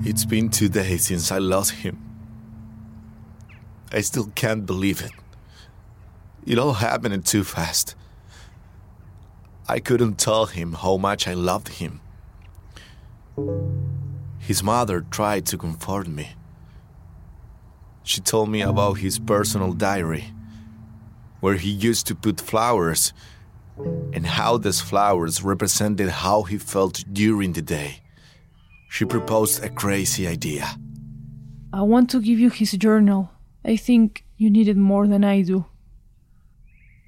It's 0.04 0.26
been 0.26 0.50
two 0.50 0.68
days 0.68 1.06
since 1.06 1.32
I 1.32 1.38
lost 1.38 1.72
him. 1.72 1.98
I 3.94 4.02
still 4.02 4.30
can't 4.36 4.66
believe 4.66 5.02
it. 5.02 5.14
It 6.46 6.60
all 6.60 6.74
happened 6.74 7.26
too 7.26 7.46
fast. 7.46 7.96
I 9.70 9.80
couldn't 9.80 10.16
tell 10.20 10.48
him 10.48 10.74
how 10.74 10.98
much 10.98 11.26
I 11.26 11.34
loved 11.34 11.70
him. 11.80 12.02
His 14.38 14.62
mother 14.62 15.00
tried 15.00 15.46
to 15.46 15.58
comfort 15.58 16.10
me. 16.10 16.36
She 18.04 18.20
told 18.20 18.50
me 18.50 18.64
about 18.64 18.98
his 18.98 19.18
personal 19.18 19.72
diary, 19.72 20.34
where 21.40 21.56
he 21.56 21.70
used 21.70 22.06
to 22.08 22.16
put 22.16 22.42
flowers, 22.42 23.14
and 24.14 24.26
how 24.26 24.58
these 24.58 24.82
flowers 24.82 25.44
represented 25.44 26.10
how 26.10 26.44
he 26.44 26.58
felt 26.58 27.04
during 27.12 27.54
the 27.54 27.62
day. 27.62 28.02
She 28.90 29.06
proposed 29.06 29.64
a 29.64 29.70
crazy 29.70 30.28
idea. 30.28 30.68
I 31.72 31.84
want 31.84 32.10
to 32.12 32.22
give 32.22 32.40
you 32.40 32.50
his 32.50 32.72
journal. 32.72 33.30
I 33.64 33.76
think 33.76 34.26
you 34.38 34.50
need 34.50 34.68
it 34.68 34.78
more 34.78 35.08
than 35.08 35.24
I 35.24 35.42
do. 35.42 35.66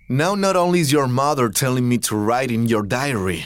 Now, 0.07 0.35
not 0.35 0.55
only 0.55 0.81
is 0.81 0.91
your 0.91 1.07
mother 1.07 1.49
telling 1.49 1.87
me 1.87 1.97
to 1.99 2.15
write 2.15 2.51
in 2.51 2.67
your 2.67 2.83
diary, 2.83 3.45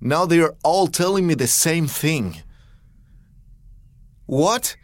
now 0.00 0.24
they 0.24 0.40
are 0.40 0.56
all 0.64 0.86
telling 0.86 1.26
me 1.26 1.34
the 1.34 1.46
same 1.46 1.86
thing. 1.86 2.42
What? 4.26 4.76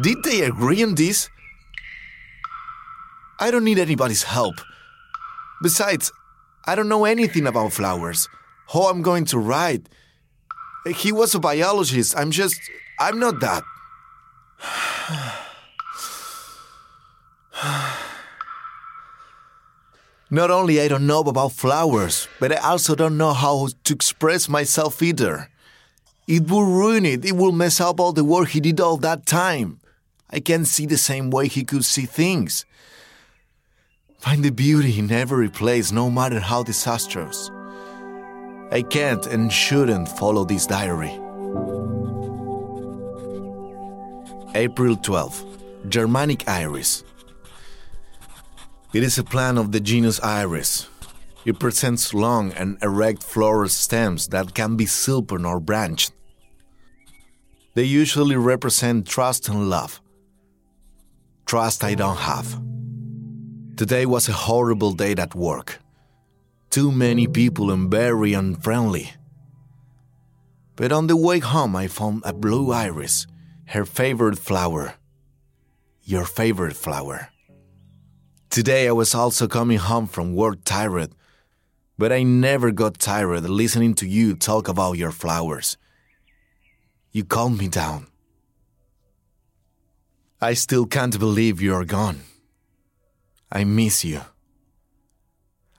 Did 0.00 0.22
they 0.22 0.42
agree 0.42 0.82
on 0.84 0.94
this? 0.94 1.28
I 3.40 3.50
don't 3.50 3.64
need 3.64 3.78
anybody's 3.78 4.22
help. 4.22 4.54
Besides, 5.62 6.12
I 6.66 6.74
don't 6.74 6.88
know 6.88 7.04
anything 7.04 7.46
about 7.46 7.72
flowers. 7.72 8.28
How 8.72 8.88
I'm 8.88 9.02
going 9.02 9.24
to 9.26 9.38
write? 9.38 9.88
He 10.86 11.12
was 11.12 11.34
a 11.34 11.38
biologist. 11.38 12.16
I'm 12.16 12.30
just. 12.30 12.60
I'm 13.00 13.18
not 13.18 13.40
that. 13.40 13.62
Not 20.30 20.50
only 20.50 20.78
I 20.80 20.88
don't 20.88 21.06
know 21.06 21.20
about 21.20 21.52
flowers, 21.52 22.28
but 22.38 22.52
I 22.52 22.56
also 22.56 22.94
don't 22.94 23.16
know 23.16 23.32
how 23.32 23.68
to 23.84 23.94
express 23.94 24.48
myself 24.48 25.02
either. 25.02 25.48
It 26.26 26.50
will 26.50 26.64
ruin 26.66 27.06
it. 27.06 27.24
It 27.24 27.32
will 27.32 27.52
mess 27.52 27.80
up 27.80 27.98
all 27.98 28.12
the 28.12 28.24
work 28.24 28.50
he 28.50 28.60
did 28.60 28.78
all 28.78 28.98
that 28.98 29.24
time. 29.24 29.80
I 30.28 30.40
can't 30.40 30.66
see 30.66 30.84
the 30.84 30.98
same 30.98 31.30
way 31.30 31.48
he 31.48 31.64
could 31.64 31.86
see 31.86 32.04
things. 32.04 32.66
Find 34.18 34.44
the 34.44 34.50
beauty 34.50 34.98
in 34.98 35.12
every 35.12 35.48
place, 35.48 35.92
no 35.92 36.10
matter 36.10 36.40
how 36.40 36.64
disastrous. 36.64 37.50
I 38.70 38.82
can't 38.82 39.24
and 39.26 39.52
shouldn't 39.52 40.08
follow 40.08 40.44
this 40.44 40.66
diary. 40.66 41.12
April 44.54 44.96
12. 44.96 45.88
Germanic 45.88 46.48
Iris. 46.48 47.04
It 48.92 49.04
is 49.04 49.18
a 49.18 49.24
plant 49.24 49.56
of 49.56 49.70
the 49.70 49.80
genus 49.80 50.20
Iris. 50.20 50.88
It 51.44 51.60
presents 51.60 52.12
long 52.12 52.52
and 52.52 52.76
erect 52.82 53.22
floral 53.22 53.68
stems 53.68 54.28
that 54.28 54.52
can 54.52 54.76
be 54.76 54.86
silken 54.86 55.46
or 55.46 55.60
branched. 55.60 56.12
They 57.74 57.84
usually 57.84 58.36
represent 58.36 59.06
trust 59.06 59.48
and 59.48 59.70
love. 59.70 60.00
Trust 61.46 61.84
I 61.84 61.94
don't 61.94 62.16
have. 62.16 62.60
Today 63.78 64.06
was 64.06 64.28
a 64.28 64.32
horrible 64.32 64.90
day 64.90 65.12
at 65.12 65.36
work. 65.36 65.78
Too 66.68 66.90
many 66.90 67.28
people 67.28 67.70
and 67.70 67.88
very 67.88 68.32
unfriendly. 68.32 69.12
But 70.74 70.90
on 70.90 71.06
the 71.06 71.16
way 71.16 71.38
home, 71.38 71.76
I 71.76 71.86
found 71.86 72.22
a 72.24 72.32
blue 72.32 72.72
iris, 72.72 73.28
her 73.66 73.84
favorite 73.84 74.36
flower. 74.36 74.94
Your 76.02 76.24
favorite 76.24 76.74
flower. 76.74 77.28
Today 78.50 78.88
I 78.88 78.90
was 78.90 79.14
also 79.14 79.46
coming 79.46 79.78
home 79.78 80.08
from 80.08 80.34
work 80.34 80.64
tired, 80.64 81.12
but 81.96 82.10
I 82.10 82.24
never 82.24 82.72
got 82.72 82.98
tired 82.98 83.48
listening 83.48 83.94
to 84.00 84.08
you 84.08 84.34
talk 84.34 84.66
about 84.66 84.98
your 84.98 85.12
flowers. 85.12 85.76
You 87.12 87.22
calmed 87.24 87.60
me 87.60 87.68
down. 87.68 88.08
I 90.40 90.54
still 90.54 90.84
can't 90.84 91.16
believe 91.16 91.62
you 91.62 91.74
are 91.74 91.84
gone. 91.84 92.27
I 93.50 93.64
miss 93.64 94.04
you. 94.04 94.20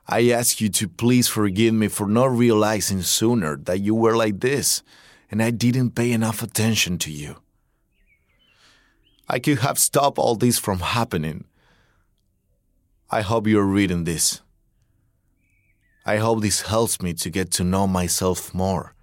I 0.07 0.31
ask 0.31 0.59
you 0.59 0.69
to 0.69 0.87
please 0.87 1.27
forgive 1.27 1.73
me 1.73 1.87
for 1.87 2.07
not 2.07 2.31
realizing 2.31 3.03
sooner 3.03 3.57
that 3.65 3.79
you 3.79 3.93
were 3.93 4.15
like 4.15 4.39
this 4.39 4.81
and 5.29 5.41
I 5.43 5.51
didn't 5.51 5.91
pay 5.91 6.11
enough 6.11 6.41
attention 6.41 6.97
to 6.99 7.11
you. 7.11 7.35
I 9.27 9.37
could 9.37 9.59
have 9.59 9.77
stopped 9.77 10.17
all 10.17 10.35
this 10.35 10.57
from 10.57 10.79
happening, 10.79 11.45
I 13.11 13.21
hope 13.21 13.47
you're 13.47 13.63
reading 13.63 14.03
this. 14.03 14.41
I 16.05 16.17
hope 16.17 16.41
this 16.41 16.61
helps 16.61 17.01
me 17.01 17.13
to 17.15 17.29
get 17.31 17.49
to 17.53 17.63
know 17.63 17.87
myself 17.87 18.53
more. 18.53 18.93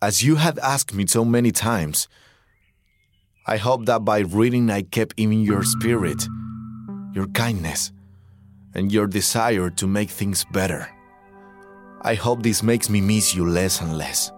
As 0.00 0.22
you 0.22 0.36
have 0.36 0.58
asked 0.58 0.94
me 0.94 1.06
so 1.06 1.22
many 1.22 1.52
times, 1.52 2.08
I 3.46 3.58
hope 3.58 3.84
that 3.86 4.06
by 4.06 4.20
reading 4.20 4.70
I 4.70 4.82
kept 4.82 5.14
in 5.18 5.32
your 5.32 5.64
spirit, 5.64 6.26
your 7.16 7.26
kindness, 7.28 7.92
and 8.74 8.92
your 8.92 9.06
desire 9.06 9.70
to 9.70 9.86
make 9.86 10.10
things 10.10 10.44
better. 10.52 10.86
I 12.02 12.14
hope 12.14 12.42
this 12.42 12.62
makes 12.62 12.90
me 12.90 13.00
miss 13.00 13.34
you 13.34 13.48
less 13.48 13.80
and 13.80 13.96
less. 13.96 14.30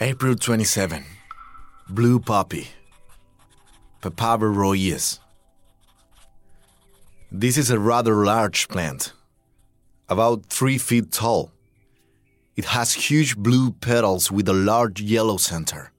April 0.00 0.36
27. 0.36 1.04
Blue 1.88 2.20
Poppy. 2.20 2.68
Papaver. 4.00 5.18
This 7.30 7.58
is 7.58 7.70
a 7.70 7.78
rather 7.78 8.24
large 8.24 8.68
plant, 8.68 9.12
about 10.08 10.46
three 10.46 10.78
feet 10.78 11.10
tall. 11.12 11.51
It 12.54 12.66
has 12.66 12.92
huge 12.92 13.36
blue 13.36 13.72
petals 13.72 14.30
with 14.30 14.48
a 14.48 14.52
large 14.52 15.00
yellow 15.00 15.38
center. 15.38 15.92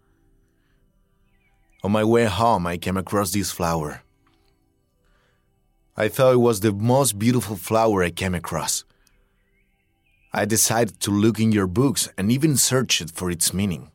On 1.83 1.91
my 1.91 2.03
way 2.03 2.25
home, 2.25 2.67
I 2.67 2.77
came 2.77 2.95
across 2.95 3.31
this 3.31 3.51
flower. 3.51 4.03
I 5.97 6.07
thought 6.07 6.33
it 6.33 6.37
was 6.37 6.59
the 6.59 6.71
most 6.71 7.19
beautiful 7.19 7.55
flower 7.55 8.03
I 8.03 8.09
came 8.09 8.35
across. 8.35 8.83
I 10.31 10.45
decided 10.45 10.99
to 11.01 11.11
look 11.11 11.39
in 11.39 11.51
your 11.51 11.67
books 11.67 12.09
and 12.17 12.31
even 12.31 12.57
search 12.57 13.01
it 13.01 13.11
for 13.11 13.29
its 13.29 13.53
meaning. 13.53 13.91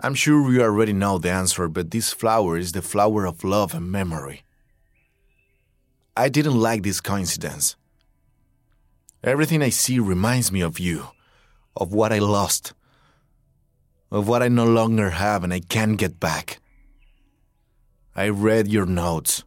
I'm 0.00 0.14
sure 0.14 0.52
you 0.52 0.62
already 0.62 0.92
know 0.92 1.18
the 1.18 1.30
answer, 1.30 1.68
but 1.68 1.90
this 1.90 2.12
flower 2.12 2.58
is 2.58 2.72
the 2.72 2.82
flower 2.82 3.26
of 3.26 3.44
love 3.44 3.74
and 3.74 3.90
memory. 3.90 4.42
I 6.16 6.28
didn't 6.28 6.60
like 6.60 6.82
this 6.82 7.00
coincidence. 7.00 7.76
Everything 9.22 9.62
I 9.62 9.70
see 9.70 9.98
reminds 9.98 10.52
me 10.52 10.60
of 10.60 10.78
you, 10.78 11.06
of 11.76 11.92
what 11.92 12.12
I 12.12 12.18
lost, 12.18 12.72
of 14.10 14.28
what 14.28 14.42
I 14.42 14.48
no 14.48 14.64
longer 14.64 15.10
have 15.10 15.44
and 15.44 15.52
I 15.52 15.60
can't 15.60 15.96
get 15.96 16.20
back. 16.20 16.60
I 18.14 18.28
read 18.28 18.68
your 18.68 18.86
notes. 18.86 19.44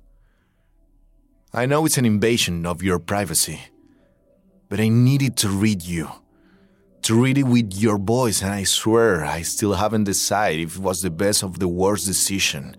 I 1.53 1.65
know 1.65 1.85
it's 1.85 1.97
an 1.97 2.05
invasion 2.05 2.65
of 2.65 2.83
your 2.83 2.99
privacy, 2.99 3.61
but 4.69 4.79
I 4.79 4.89
needed 4.89 5.37
to 5.37 5.49
read 5.49 5.83
you 5.83 6.09
to 7.07 7.15
read 7.15 7.37
it 7.37 7.43
with 7.43 7.73
your 7.73 7.97
voice, 7.97 8.41
and 8.41 8.51
I 8.51 8.65
swear 8.65 9.23
I 9.23 9.41
still 9.41 9.75
haven't 9.75 10.03
decided 10.03 10.59
if 10.59 10.75
it 10.75 10.81
was 10.81 11.01
the 11.01 11.09
best 11.09 11.41
of 11.41 11.57
the 11.57 11.67
worst 11.69 12.05
decision 12.05 12.75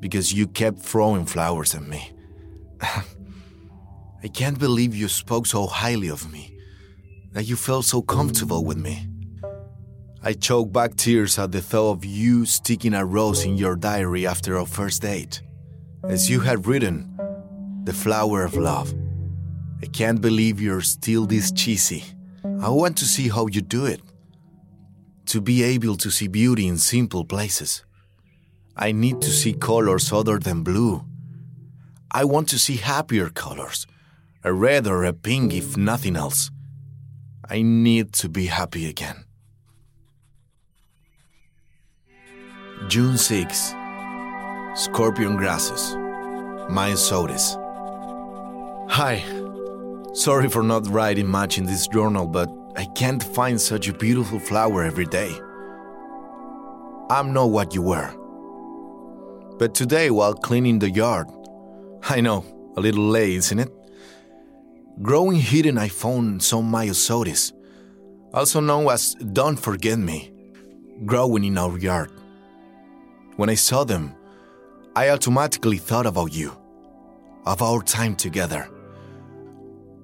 because 0.00 0.32
you 0.32 0.48
kept 0.48 0.80
throwing 0.80 1.24
flowers 1.24 1.72
at 1.72 1.82
me. 1.82 2.10
I 2.82 4.26
can't 4.32 4.58
believe 4.58 4.92
you 4.92 5.06
spoke 5.06 5.46
so 5.46 5.68
highly 5.68 6.08
of 6.08 6.32
me, 6.32 6.57
that 7.32 7.44
you 7.44 7.56
felt 7.56 7.84
so 7.84 8.02
comfortable 8.02 8.64
with 8.64 8.78
me. 8.78 9.06
I 10.22 10.32
choked 10.32 10.72
back 10.72 10.96
tears 10.96 11.38
at 11.38 11.52
the 11.52 11.60
thought 11.60 11.92
of 11.92 12.04
you 12.04 12.44
sticking 12.44 12.94
a 12.94 13.04
rose 13.04 13.44
in 13.44 13.56
your 13.56 13.76
diary 13.76 14.26
after 14.26 14.58
our 14.58 14.66
first 14.66 15.02
date. 15.02 15.42
As 16.04 16.28
you 16.28 16.40
had 16.40 16.66
written, 16.66 17.16
the 17.84 17.92
flower 17.92 18.44
of 18.44 18.54
love. 18.56 18.92
I 19.80 19.86
can't 19.86 20.20
believe 20.20 20.60
you're 20.60 20.80
still 20.80 21.26
this 21.26 21.52
cheesy. 21.52 22.04
I 22.60 22.68
want 22.68 22.96
to 22.98 23.04
see 23.04 23.28
how 23.28 23.46
you 23.46 23.60
do 23.60 23.86
it. 23.86 24.00
To 25.26 25.40
be 25.40 25.62
able 25.62 25.96
to 25.96 26.10
see 26.10 26.26
beauty 26.26 26.66
in 26.66 26.78
simple 26.78 27.24
places. 27.24 27.84
I 28.76 28.92
need 28.92 29.20
to 29.22 29.30
see 29.30 29.52
colors 29.52 30.12
other 30.12 30.38
than 30.38 30.62
blue. 30.62 31.04
I 32.10 32.24
want 32.24 32.48
to 32.48 32.58
see 32.58 32.76
happier 32.76 33.28
colors, 33.28 33.86
a 34.42 34.52
red 34.52 34.86
or 34.86 35.04
a 35.04 35.12
pink 35.12 35.54
if 35.54 35.76
nothing 35.76 36.16
else. 36.16 36.50
I 37.50 37.62
need 37.62 38.12
to 38.14 38.28
be 38.28 38.46
happy 38.46 38.88
again. 38.88 39.24
June 42.88 43.16
6. 43.16 43.74
Scorpion 44.74 45.36
grasses. 45.36 45.94
Myosotis. 46.70 47.56
Hi, 48.90 49.24
Sorry 50.18 50.48
for 50.48 50.64
not 50.64 50.88
writing 50.88 51.28
much 51.28 51.58
in 51.58 51.64
this 51.64 51.86
journal, 51.86 52.26
but 52.26 52.50
I 52.76 52.86
can't 52.86 53.22
find 53.22 53.60
such 53.60 53.86
a 53.86 53.92
beautiful 53.92 54.40
flower 54.40 54.82
every 54.82 55.04
day. 55.04 55.30
I'm 57.08 57.32
not 57.32 57.50
what 57.50 57.72
you 57.72 57.82
were. 57.82 58.10
But 59.58 59.76
today, 59.76 60.10
while 60.10 60.34
cleaning 60.34 60.80
the 60.80 60.90
yard, 60.90 61.28
I 62.02 62.20
know, 62.20 62.44
a 62.76 62.80
little 62.80 63.04
late, 63.04 63.36
isn't 63.36 63.60
it? 63.60 63.70
Growing 65.02 65.38
hidden, 65.40 65.78
I 65.78 65.88
found 65.88 66.42
some 66.42 66.70
myosotis, 66.72 67.52
also 68.34 68.60
known 68.60 68.90
as 68.90 69.14
Don't 69.14 69.56
Forget 69.56 69.98
Me, 69.98 70.32
growing 71.04 71.44
in 71.44 71.58
our 71.58 71.78
yard. 71.78 72.10
When 73.36 73.48
I 73.48 73.54
saw 73.54 73.84
them, 73.84 74.14
I 74.96 75.10
automatically 75.10 75.78
thought 75.78 76.06
about 76.06 76.34
you, 76.34 76.52
of 77.46 77.62
our 77.62 77.82
time 77.82 78.16
together 78.16 78.68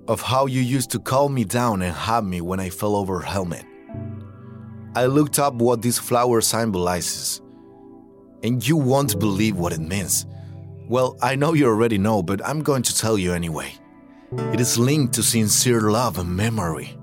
of 0.08 0.20
how 0.20 0.46
you 0.46 0.60
used 0.60 0.90
to 0.90 0.98
calm 0.98 1.34
me 1.34 1.44
down 1.44 1.82
and 1.82 1.92
hug 1.92 2.24
me 2.24 2.40
when 2.40 2.60
I 2.60 2.68
fell 2.68 2.94
over 2.96 3.20
helmet. 3.20 3.64
I 4.94 5.06
looked 5.06 5.38
up 5.38 5.54
what 5.54 5.82
this 5.82 5.98
flower 5.98 6.40
symbolizes, 6.40 7.40
and 8.42 8.66
you 8.66 8.76
won't 8.76 9.18
believe 9.18 9.56
what 9.56 9.72
it 9.72 9.80
means. 9.80 10.26
Well, 10.88 11.16
I 11.22 11.34
know 11.34 11.54
you 11.54 11.66
already 11.66 11.98
know, 11.98 12.22
but 12.22 12.44
I'm 12.46 12.62
going 12.62 12.82
to 12.82 12.96
tell 12.96 13.16
you 13.16 13.32
anyway. 13.32 13.72
It 14.36 14.60
is 14.60 14.78
linked 14.78 15.14
to 15.14 15.22
sincere 15.22 15.90
love 15.90 16.18
and 16.18 16.36
memory. 16.36 16.96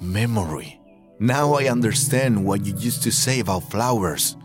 Memory. 0.00 0.80
Now 1.20 1.54
I 1.54 1.68
understand 1.68 2.44
what 2.44 2.64
you 2.64 2.74
used 2.76 3.02
to 3.04 3.10
say 3.10 3.40
about 3.40 3.70
flowers. 3.70 4.36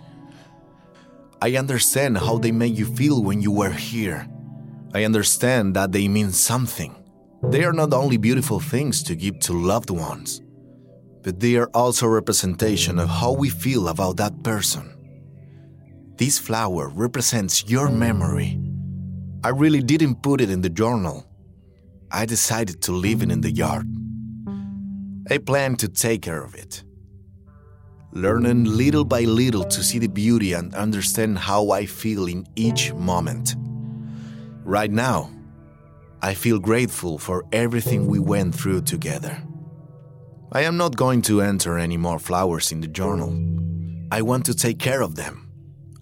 I 1.42 1.58
understand 1.58 2.18
how 2.18 2.38
they 2.38 2.52
made 2.52 2.78
you 2.78 2.86
feel 2.86 3.24
when 3.24 3.42
you 3.42 3.52
were 3.52 3.72
here. 3.72 4.28
I 4.94 5.04
understand 5.04 5.76
that 5.76 5.92
they 5.92 6.08
mean 6.08 6.32
something. 6.32 6.96
They 7.44 7.64
are 7.64 7.74
not 7.74 7.94
only 7.94 8.18
beautiful 8.18 8.60
things 8.60 9.04
to 9.04 9.16
give 9.16 9.40
to 9.40 9.54
loved 9.54 9.90
ones, 9.90 10.42
but 11.24 11.40
they 11.40 11.56
are 11.56 11.70
also 11.74 12.06
a 12.06 12.10
representation 12.10 13.00
of 13.00 13.10
how 13.10 13.32
we 13.34 13.50
feel 13.50 13.88
about 13.88 14.18
that 14.18 14.44
person. 14.44 14.90
This 16.18 16.38
flower 16.38 16.90
represents 16.90 17.68
your 17.68 17.90
memory. 17.90 18.60
I 19.44 19.50
really 19.50 19.82
didn't 19.82 20.22
put 20.22 20.42
it 20.42 20.50
in 20.50 20.62
the 20.62 20.70
journal. 20.70 21.28
I 22.16 22.28
decided 22.28 22.84
to 22.84 22.92
leave 22.92 23.24
it 23.24 23.32
in 23.32 23.42
the 23.42 23.52
yard. 23.52 23.88
I 25.32 25.40
plan 25.40 25.76
to 25.78 25.90
take 25.90 26.22
care 26.22 26.44
of 26.44 26.54
it. 26.54 26.84
Learning 28.12 28.66
little 28.66 29.04
by 29.04 29.22
little 29.22 29.64
to 29.64 29.82
see 29.82 29.98
the 29.98 30.08
beauty 30.08 30.54
and 30.54 30.76
understand 30.76 31.40
how 31.40 31.72
I 31.72 31.88
feel 31.88 32.28
in 32.28 32.46
each 32.56 32.94
moment. 32.94 33.56
Right 34.64 34.92
now, 34.92 35.32
I 36.22 36.36
feel 36.36 36.60
grateful 36.60 37.18
for 37.18 37.46
everything 37.52 38.06
we 38.06 38.20
went 38.20 38.54
through 38.54 38.82
together. 38.82 39.42
I 40.52 40.62
am 40.62 40.78
not 40.78 40.96
going 40.96 41.24
to 41.24 41.42
enter 41.42 41.80
any 41.80 41.98
more 41.98 42.20
flowers 42.20 42.72
in 42.72 42.82
the 42.82 42.88
journal. 42.88 43.34
I 44.12 44.22
want 44.22 44.46
to 44.46 44.54
take 44.54 44.78
care 44.78 45.02
of 45.02 45.16
them. 45.16 45.50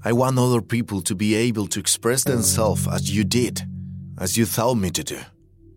I 0.04 0.12
want 0.12 0.38
other 0.38 0.62
people 0.62 1.02
to 1.04 1.16
be 1.16 1.36
able 1.36 1.68
to 1.68 1.80
express 1.80 2.26
themselves 2.26 2.86
as 2.86 3.16
you 3.16 3.24
did, 3.24 3.62
as 4.18 4.36
you 4.36 4.46
taught 4.46 4.76
me 4.76 4.90
to 4.92 5.04
do. 5.06 5.20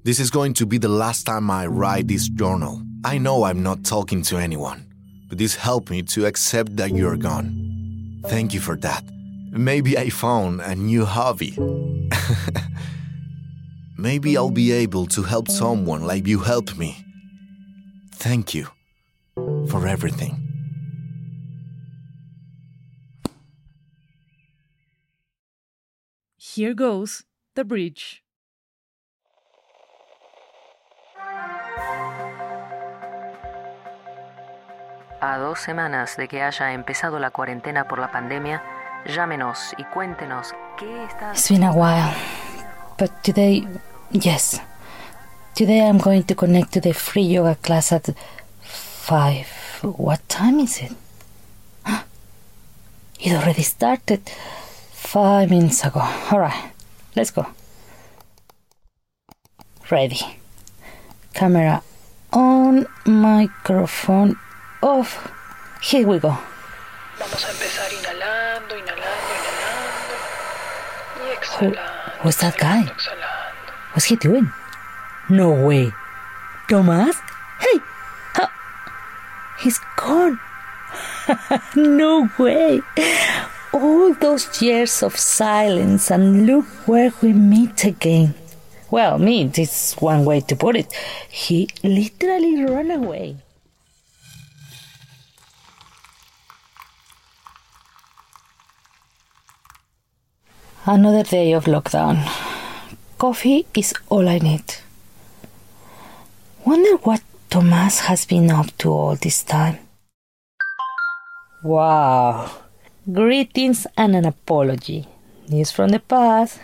This 0.05 0.21
is 0.21 0.31
going 0.31 0.53
to 0.55 0.67
be 0.67 0.77
the 0.77 0.91
last 0.91 1.25
time 1.25 1.51
I 1.51 1.65
write 1.65 2.09
this 2.09 2.29
journal. 2.29 2.83
I 3.07 3.17
know 3.17 3.45
I'm 3.45 3.63
not 3.63 3.85
talking 3.85 4.21
to 4.25 4.37
anyone, 4.37 4.85
but 5.31 5.39
this 5.39 5.57
helped 5.57 5.89
me 5.89 6.03
to 6.03 6.27
accept 6.27 6.77
that 6.77 6.91
you're 6.91 7.17
gone. 7.17 8.21
Thank 8.27 8.53
you 8.53 8.61
for 8.61 8.77
that. 8.77 9.03
Maybe 9.51 9.97
I 9.97 10.11
found 10.11 10.61
a 10.61 10.75
new 10.75 11.07
hobby. 11.07 11.57
Maybe 13.99 14.37
I'll 14.37 14.51
be 14.51 14.73
able 14.73 15.07
to 15.07 15.23
help 15.23 15.49
someone 15.49 16.07
like 16.07 16.27
you 16.27 16.41
helped 16.41 16.77
me. 16.77 17.03
Thank 18.13 18.53
you 18.53 18.69
for 19.71 19.87
everything. 19.87 20.37
Here 26.37 26.75
goes 26.75 27.25
the 27.55 27.65
bridge. 27.65 28.24
A 35.27 35.39
dos 35.39 35.59
semanas 35.59 36.19
de 36.19 36.29
que 36.29 36.43
haya 36.43 36.75
empezado 36.75 37.19
la 37.19 37.31
cuarentena 37.31 37.89
por 37.89 37.99
la 37.99 38.13
pandemia, 38.13 38.63
llámenos 39.07 39.75
y 39.79 39.85
cuéntenos 39.85 40.53
qué 40.77 41.05
está. 41.05 41.33
It's 41.33 41.49
been 41.49 41.63
a 41.63 41.73
while, 41.73 42.15
but 42.99 43.11
today, 43.23 43.67
yes. 44.13 44.61
Today 45.55 45.81
I'm 45.89 45.97
going 45.97 46.25
to 46.25 46.35
connect 46.35 46.73
to 46.75 46.81
the 46.83 46.93
free 46.93 47.23
yoga 47.23 47.55
class 47.55 47.91
at 47.93 48.15
5. 48.61 49.47
What 49.97 50.21
time 50.29 50.61
is 50.61 50.83
it? 50.83 50.93
It 53.19 53.33
already 53.33 53.63
started 53.63 54.21
five 54.93 55.49
minutes 55.49 55.87
ago. 55.87 56.03
Alright, 56.31 56.71
let's 57.17 57.31
go. 57.31 57.47
Ready. 59.91 60.21
Camera 61.33 61.83
on, 62.31 62.87
microphone 63.07 64.37
off. 64.85 65.33
Here 65.81 66.07
we 66.07 66.19
go. 66.19 66.37
Vamos 67.19 67.45
a 67.45 67.51
empezar 67.51 67.91
inhalando, 67.93 68.77
inhalando, 68.77 69.31
inhalando. 69.39 70.15
Y 71.17 71.27
Who, 71.27 71.33
exhalando. 71.33 72.23
who's 72.23 72.37
that 72.39 72.57
guy? 72.59 72.83
exhalando. 72.83 73.73
What's 73.95 74.05
he 74.07 74.17
doing? 74.17 74.51
No 75.29 75.51
way. 75.51 75.93
Tomas? 76.69 77.17
Hey! 77.61 77.81
How? 78.35 78.49
He's 79.59 79.79
gone. 79.97 80.39
no 81.77 82.29
way. 82.39 82.83
All 83.73 84.15
those 84.15 84.61
years 84.63 85.03
of 85.03 85.17
silence, 85.17 86.11
and 86.11 86.47
look 86.47 86.67
where 86.87 87.13
we 87.23 87.33
meet 87.33 87.85
again. 87.85 88.35
Well, 88.91 89.19
meet 89.19 89.59
is 89.59 89.95
one 89.99 90.25
way 90.25 90.41
to 90.43 90.55
put 90.57 90.77
it. 90.77 90.93
He 91.29 91.69
literally 91.83 92.65
ran 92.65 92.91
away. 92.91 93.37
Another 100.87 101.23
day 101.23 101.53
of 101.53 101.65
lockdown. 101.65 102.21
Coffee 103.17 103.65
is 103.75 103.95
all 104.11 104.29
I 104.29 104.37
need. 104.37 104.65
Wonder 106.67 106.99
what 106.99 107.23
Tomas 107.49 108.01
has 108.01 108.27
been 108.27 108.51
up 108.51 108.67
to 108.77 108.91
all 108.91 109.17
this 109.17 109.43
time. 109.43 109.79
Wow. 111.65 112.51
Greetings 113.11 113.87
and 113.97 114.15
an 114.15 114.27
apology. 114.27 115.09
News 115.49 115.71
from 115.71 115.89
the 115.89 116.01
past. 116.01 116.61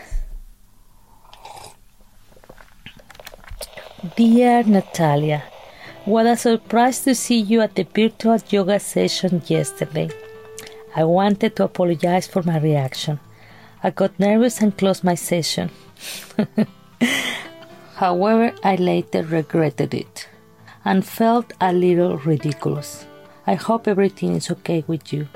Dear 4.15 4.61
Natalia, 4.61 5.41
what 6.05 6.27
a 6.27 6.37
surprise 6.37 7.03
to 7.05 7.15
see 7.15 7.39
you 7.39 7.61
at 7.61 7.73
the 7.73 7.87
virtual 7.91 8.37
yoga 8.49 8.79
session 8.79 9.41
yesterday. 9.47 10.11
I 10.95 11.05
wanted 11.05 11.55
to 11.55 11.63
apologize 11.63 12.27
for 12.27 12.43
my 12.43 12.59
reaction. 12.59 13.19
I 13.83 13.89
got 13.89 14.19
nervous 14.19 14.61
and 14.61 14.77
closed 14.77 15.03
my 15.03 15.15
session. 15.15 15.71
However, 17.95 18.53
I 18.63 18.75
later 18.75 19.23
regretted 19.23 19.93
it 19.93 20.27
and 20.85 21.05
felt 21.05 21.53
a 21.59 21.73
little 21.73 22.17
ridiculous. 22.17 23.05
I 23.47 23.55
hope 23.55 23.87
everything 23.87 24.35
is 24.35 24.51
okay 24.51 24.83
with 24.87 25.11
you. 25.11 25.27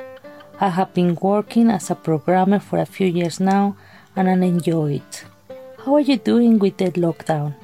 I 0.59 0.69
have 0.69 0.93
been 0.93 1.15
working 1.21 1.69
as 1.69 1.89
a 1.89 1.95
programmer 1.95 2.59
for 2.59 2.79
a 2.79 2.85
few 2.85 3.07
years 3.07 3.39
now 3.39 3.75
and 4.15 4.29
I 4.29 4.33
enjoy 4.33 4.93
it. 5.01 5.25
How 5.83 5.95
are 5.95 6.01
you 6.01 6.17
doing 6.17 6.59
with 6.59 6.77
the 6.77 6.91
lockdown? 6.91 7.55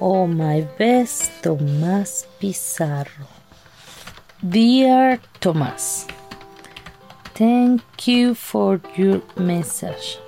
Oh, 0.00 0.26
my 0.26 0.60
best, 0.78 1.42
Tomas 1.42 2.26
Pizarro. 2.38 3.28
Dear 4.46 5.18
Tomas, 5.40 6.06
thank 7.36 8.08
you 8.08 8.34
for 8.34 8.80
your 8.96 9.20
message. 9.36 10.18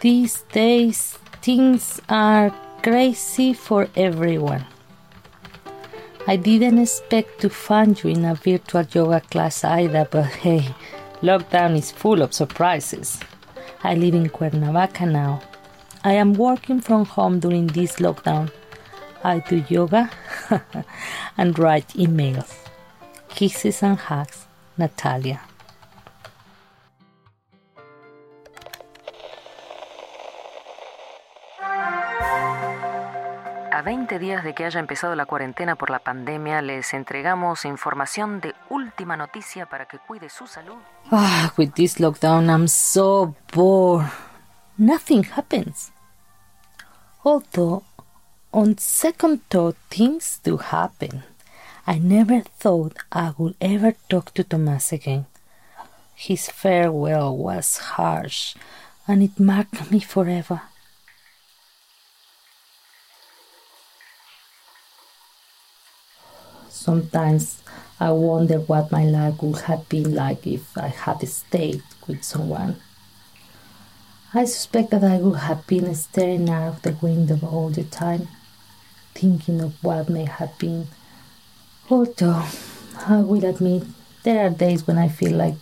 These 0.00 0.42
days, 0.52 1.18
things 1.42 2.00
are 2.08 2.50
crazy 2.82 3.52
for 3.52 3.88
everyone. 3.94 4.64
I 6.26 6.36
didn't 6.36 6.78
expect 6.78 7.40
to 7.42 7.50
find 7.50 8.02
you 8.02 8.10
in 8.10 8.24
a 8.24 8.34
virtual 8.34 8.84
yoga 8.90 9.20
class 9.20 9.64
either, 9.64 10.08
but 10.10 10.24
hey, 10.24 10.74
lockdown 11.20 11.76
is 11.76 11.92
full 11.92 12.22
of 12.22 12.32
surprises. 12.32 13.20
I 13.84 13.94
live 13.94 14.14
in 14.14 14.30
Cuernavaca 14.30 15.06
now. 15.06 15.42
I 16.02 16.14
am 16.14 16.32
working 16.32 16.80
from 16.80 17.04
home 17.04 17.38
during 17.38 17.66
this 17.66 17.96
lockdown. 17.96 18.50
I 19.22 19.40
do 19.40 19.62
yoga 19.68 20.10
and 21.36 21.58
write 21.58 21.88
emails. 21.88 22.54
Kisses 23.28 23.82
and 23.82 23.98
hugs, 23.98 24.46
Natalia. 24.78 25.40
A 33.76 33.82
20 33.82 34.18
días 34.18 34.42
de 34.42 34.54
que 34.54 34.64
haya 34.64 34.80
empezado 34.80 35.14
la 35.16 35.26
cuarentena 35.26 35.76
por 35.76 35.90
la 35.90 35.98
pandemia, 35.98 36.62
les 36.62 36.94
entregamos 36.94 37.66
información 37.66 38.40
de 38.40 38.54
última 38.70 39.18
noticia 39.18 39.66
para 39.66 39.84
que 39.84 39.98
cuide 39.98 40.30
su 40.30 40.46
salud. 40.46 40.78
Ah, 41.12 41.52
with 41.58 41.72
this 41.74 42.00
lockdown, 42.00 42.48
I'm 42.48 42.68
so 42.68 43.34
bored. 43.52 44.06
Nothing 44.78 45.24
happens. 45.24 45.92
Although, 47.22 47.82
on 48.50 48.78
second 48.78 49.42
thought, 49.50 49.76
things 49.90 50.40
do 50.42 50.56
happen. 50.56 51.24
I 51.86 51.98
never 51.98 52.44
thought 52.58 52.96
I 53.12 53.32
would 53.36 53.56
ever 53.60 53.94
talk 54.08 54.32
to 54.36 54.42
Tomas 54.42 54.90
again. 54.90 55.26
His 56.14 56.48
farewell 56.48 57.36
was 57.36 57.76
harsh, 57.76 58.54
and 59.06 59.22
it 59.22 59.38
marked 59.38 59.90
me 59.90 60.00
forever. 60.00 60.62
Sometimes 66.86 67.64
I 67.98 68.12
wonder 68.12 68.60
what 68.60 68.92
my 68.92 69.04
life 69.04 69.42
would 69.42 69.62
have 69.62 69.88
been 69.88 70.14
like 70.14 70.46
if 70.46 70.78
I 70.78 70.86
had 70.86 71.18
stayed 71.26 71.82
with 72.06 72.22
someone. 72.22 72.76
I 74.32 74.44
suspect 74.44 74.92
that 74.92 75.02
I 75.02 75.16
would 75.16 75.40
have 75.40 75.66
been 75.66 75.92
staring 75.96 76.48
out 76.48 76.68
of 76.68 76.82
the 76.82 76.92
window 77.02 77.40
all 77.42 77.70
the 77.70 77.82
time, 77.82 78.28
thinking 79.16 79.60
of 79.62 79.82
what 79.82 80.08
may 80.08 80.26
have 80.26 80.56
been. 80.60 80.86
Although, 81.90 82.44
I 83.04 83.16
will 83.16 83.44
admit, 83.44 83.82
there 84.22 84.46
are 84.46 84.50
days 84.50 84.86
when 84.86 84.96
I 84.96 85.08
feel 85.08 85.36
like 85.36 85.56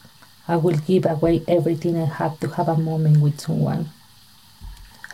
I 0.47 0.57
will 0.57 0.77
give 0.77 1.07
away 1.07 1.43
everything 1.49 1.97
I 1.97 2.05
have 2.05 2.39
to 2.41 2.49
have 2.49 2.69
a 2.69 2.77
moment 2.77 3.23
with 3.23 3.41
someone. 3.41 3.89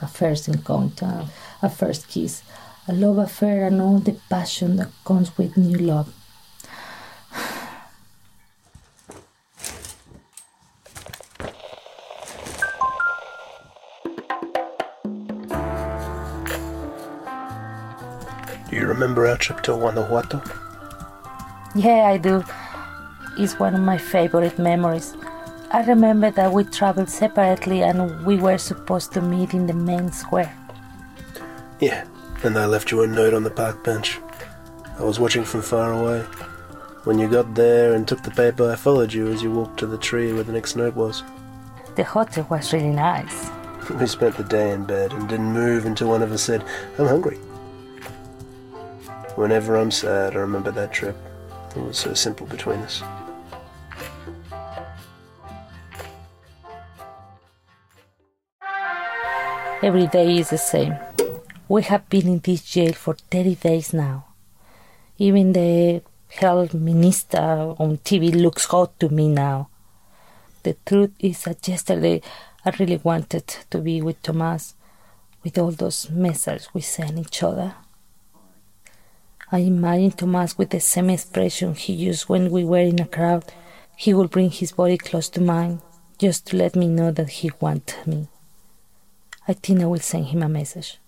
A 0.03 0.09
first 0.09 0.49
encounter, 0.49 1.27
a 1.63 1.71
first 1.71 2.09
kiss, 2.09 2.43
a 2.89 2.93
love 2.93 3.19
affair, 3.19 3.67
and 3.67 3.81
all 3.81 3.99
the 3.99 4.17
passion 4.29 4.77
that 4.77 4.91
comes 5.05 5.37
with 5.37 5.57
new 5.57 5.79
love. 5.79 6.13
Do 18.71 18.77
you 18.77 18.87
remember 18.87 19.27
our 19.27 19.37
trip 19.37 19.63
to 19.63 19.73
Guanajuato? 19.73 20.41
Yeah, 21.75 22.07
I 22.07 22.19
do. 22.19 22.45
It's 23.37 23.59
one 23.59 23.75
of 23.75 23.81
my 23.81 23.99
favorite 23.99 24.59
memories. 24.59 25.17
I 25.73 25.83
remember 25.85 26.31
that 26.33 26.53
we 26.53 26.65
traveled 26.65 27.09
separately 27.09 27.83
and 27.83 28.25
we 28.27 28.37
were 28.37 28.59
supposed 28.59 29.13
to 29.13 29.21
meet 29.21 29.55
in 29.55 29.67
the 29.67 29.73
main 29.73 30.11
square. 30.13 30.53
Yeah, 31.81 32.05
and 32.43 32.59
I 32.59 32.67
left 32.67 32.91
you 32.91 33.03
a 33.03 33.07
note 33.07 33.35
on 33.35 33.45
the 33.45 33.51
park 33.51 33.85
bench. 33.85 34.19
I 34.99 35.05
was 35.05 35.21
watching 35.21 35.45
from 35.45 35.63
far 35.63 35.93
away. 35.93 36.23
When 37.05 37.19
you 37.19 37.29
got 37.29 37.55
there 37.55 37.95
and 37.95 38.07
took 38.07 38.23
the 38.23 38.31
paper, 38.31 38.71
I 38.71 38.77
followed 38.77 39.13
you 39.13 39.29
as 39.29 39.43
you 39.43 39.51
walked 39.51 39.79
to 39.81 39.87
the 39.87 39.99
tree 39.99 40.33
where 40.33 40.43
the 40.43 40.53
next 40.53 40.77
note 40.77 40.95
was. 40.95 41.23
The 41.97 42.05
hotel 42.05 42.47
was 42.51 42.73
really 42.73 42.91
nice. 42.91 43.51
We 43.91 44.07
spent 44.07 44.37
the 44.37 44.45
day 44.45 44.71
in 44.71 44.85
bed 44.85 45.13
and 45.13 45.29
didn't 45.29 45.53
move 45.53 45.85
until 45.85 46.09
one 46.09 46.23
of 46.23 46.31
us 46.31 46.43
said, 46.43 46.65
I'm 46.99 47.07
hungry. 47.07 47.39
Whenever 49.35 49.77
I'm 49.77 49.91
sad, 49.91 50.37
I 50.37 50.41
remember 50.41 50.71
that 50.71 50.93
trip. 50.93 51.17
It 51.75 51.83
was 51.83 51.99
so 51.99 52.15
simple 52.15 52.47
between 52.47 52.81
us. 52.81 53.03
Every 59.83 60.07
day 60.09 60.39
is 60.39 60.51
the 60.51 60.59
same. 60.59 60.95
We 61.71 61.83
have 61.83 62.09
been 62.09 62.27
in 62.27 62.41
this 62.41 62.65
jail 62.65 62.95
for 62.95 63.15
30 63.15 63.55
days 63.55 63.93
now. 63.93 64.25
Even 65.19 65.53
the 65.53 66.03
health 66.27 66.75
minister 66.75 67.39
on 67.79 67.99
TV 67.99 68.35
looks 68.35 68.65
hot 68.65 68.99
to 68.99 69.09
me 69.09 69.29
now. 69.29 69.69
The 70.65 70.75
truth 70.85 71.13
is 71.21 71.45
that 71.45 71.69
yesterday 71.69 72.23
I 72.65 72.73
really 72.77 72.97
wanted 72.97 73.47
to 73.71 73.79
be 73.79 74.03
with 74.03 74.21
Tomas, 74.21 74.75
with 75.45 75.59
all 75.59 75.71
those 75.71 76.11
messages 76.11 76.75
we 76.75 76.81
sent 76.81 77.17
each 77.21 77.41
other. 77.45 77.77
I 79.53 79.59
imagine 79.59 80.11
Tomas 80.11 80.59
with 80.59 80.71
the 80.71 80.81
same 80.81 81.09
expression 81.11 81.77
he 81.77 81.93
used 81.93 82.29
when 82.29 82.51
we 82.51 82.65
were 82.65 82.79
in 82.79 83.01
a 83.01 83.07
crowd. 83.07 83.45
He 83.97 84.13
would 84.13 84.31
bring 84.31 84.51
his 84.51 84.73
body 84.73 84.99
close 84.99 85.29
to 85.29 85.41
mine 85.41 85.83
just 86.19 86.49
to 86.49 86.57
let 86.57 86.75
me 86.75 86.89
know 86.89 87.13
that 87.13 87.29
he 87.29 87.53
wanted 87.61 88.09
me. 88.09 88.27
I 89.47 89.53
think 89.53 89.81
I 89.81 89.87
will 89.87 90.01
send 90.01 90.27
him 90.27 90.43
a 90.43 90.49
message. 90.49 91.00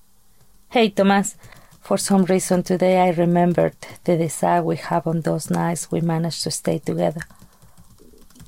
Hey, 0.72 0.88
Tomas. 0.88 1.36
For 1.82 1.98
some 1.98 2.24
reason 2.24 2.62
today 2.62 2.98
I 2.98 3.10
remembered 3.10 3.76
the 4.04 4.16
desire 4.16 4.62
we 4.62 4.76
have 4.76 5.06
on 5.06 5.20
those 5.20 5.50
nights 5.50 5.90
we 5.90 6.00
managed 6.00 6.42
to 6.44 6.50
stay 6.50 6.78
together. 6.78 7.20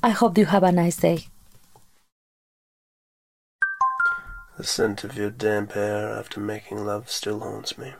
I 0.02 0.08
hope 0.08 0.38
you 0.38 0.46
have 0.46 0.62
a 0.62 0.72
nice 0.72 0.96
day. 0.96 1.26
The 4.56 4.64
scent 4.64 5.04
of 5.04 5.18
your 5.18 5.28
damp 5.28 5.72
hair 5.72 6.08
after 6.18 6.40
making 6.40 6.86
love 6.86 7.10
still 7.10 7.40
haunts 7.40 7.76
me. 7.76 7.92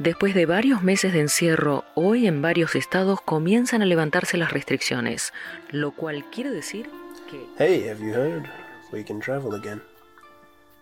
Después 0.00 0.34
de 0.34 0.46
varios 0.46 0.82
meses 0.82 1.12
de 1.12 1.20
encierro, 1.20 1.84
hoy 1.94 2.26
en 2.26 2.40
varios 2.40 2.74
estados 2.74 3.20
comienzan 3.20 3.82
a 3.82 3.84
levantarse 3.84 4.38
las 4.38 4.50
restricciones, 4.50 5.34
lo 5.72 5.92
cual 5.92 6.24
quiere 6.30 6.48
decir 6.50 6.88
que... 7.30 7.44
Hey, 7.58 7.86
have 7.86 8.02
you 8.02 8.14
heard? 8.14 8.46
We 8.92 9.04
can 9.04 9.20
travel 9.20 9.54
again. 9.54 9.82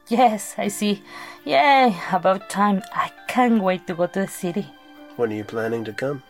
Yes, 0.08 0.54
I 0.56 0.70
see. 0.70 1.02
Yay, 1.44 1.92
about 2.12 2.48
time. 2.48 2.80
I 2.94 3.10
can't 3.26 3.60
wait 3.60 3.86
to 3.88 3.94
go 3.96 4.06
to 4.06 4.20
the 4.20 4.28
city. 4.28 4.70
When 5.16 5.32
are 5.32 5.36
you 5.36 5.44
planning 5.44 5.84
to 5.86 5.92
come? 5.92 6.22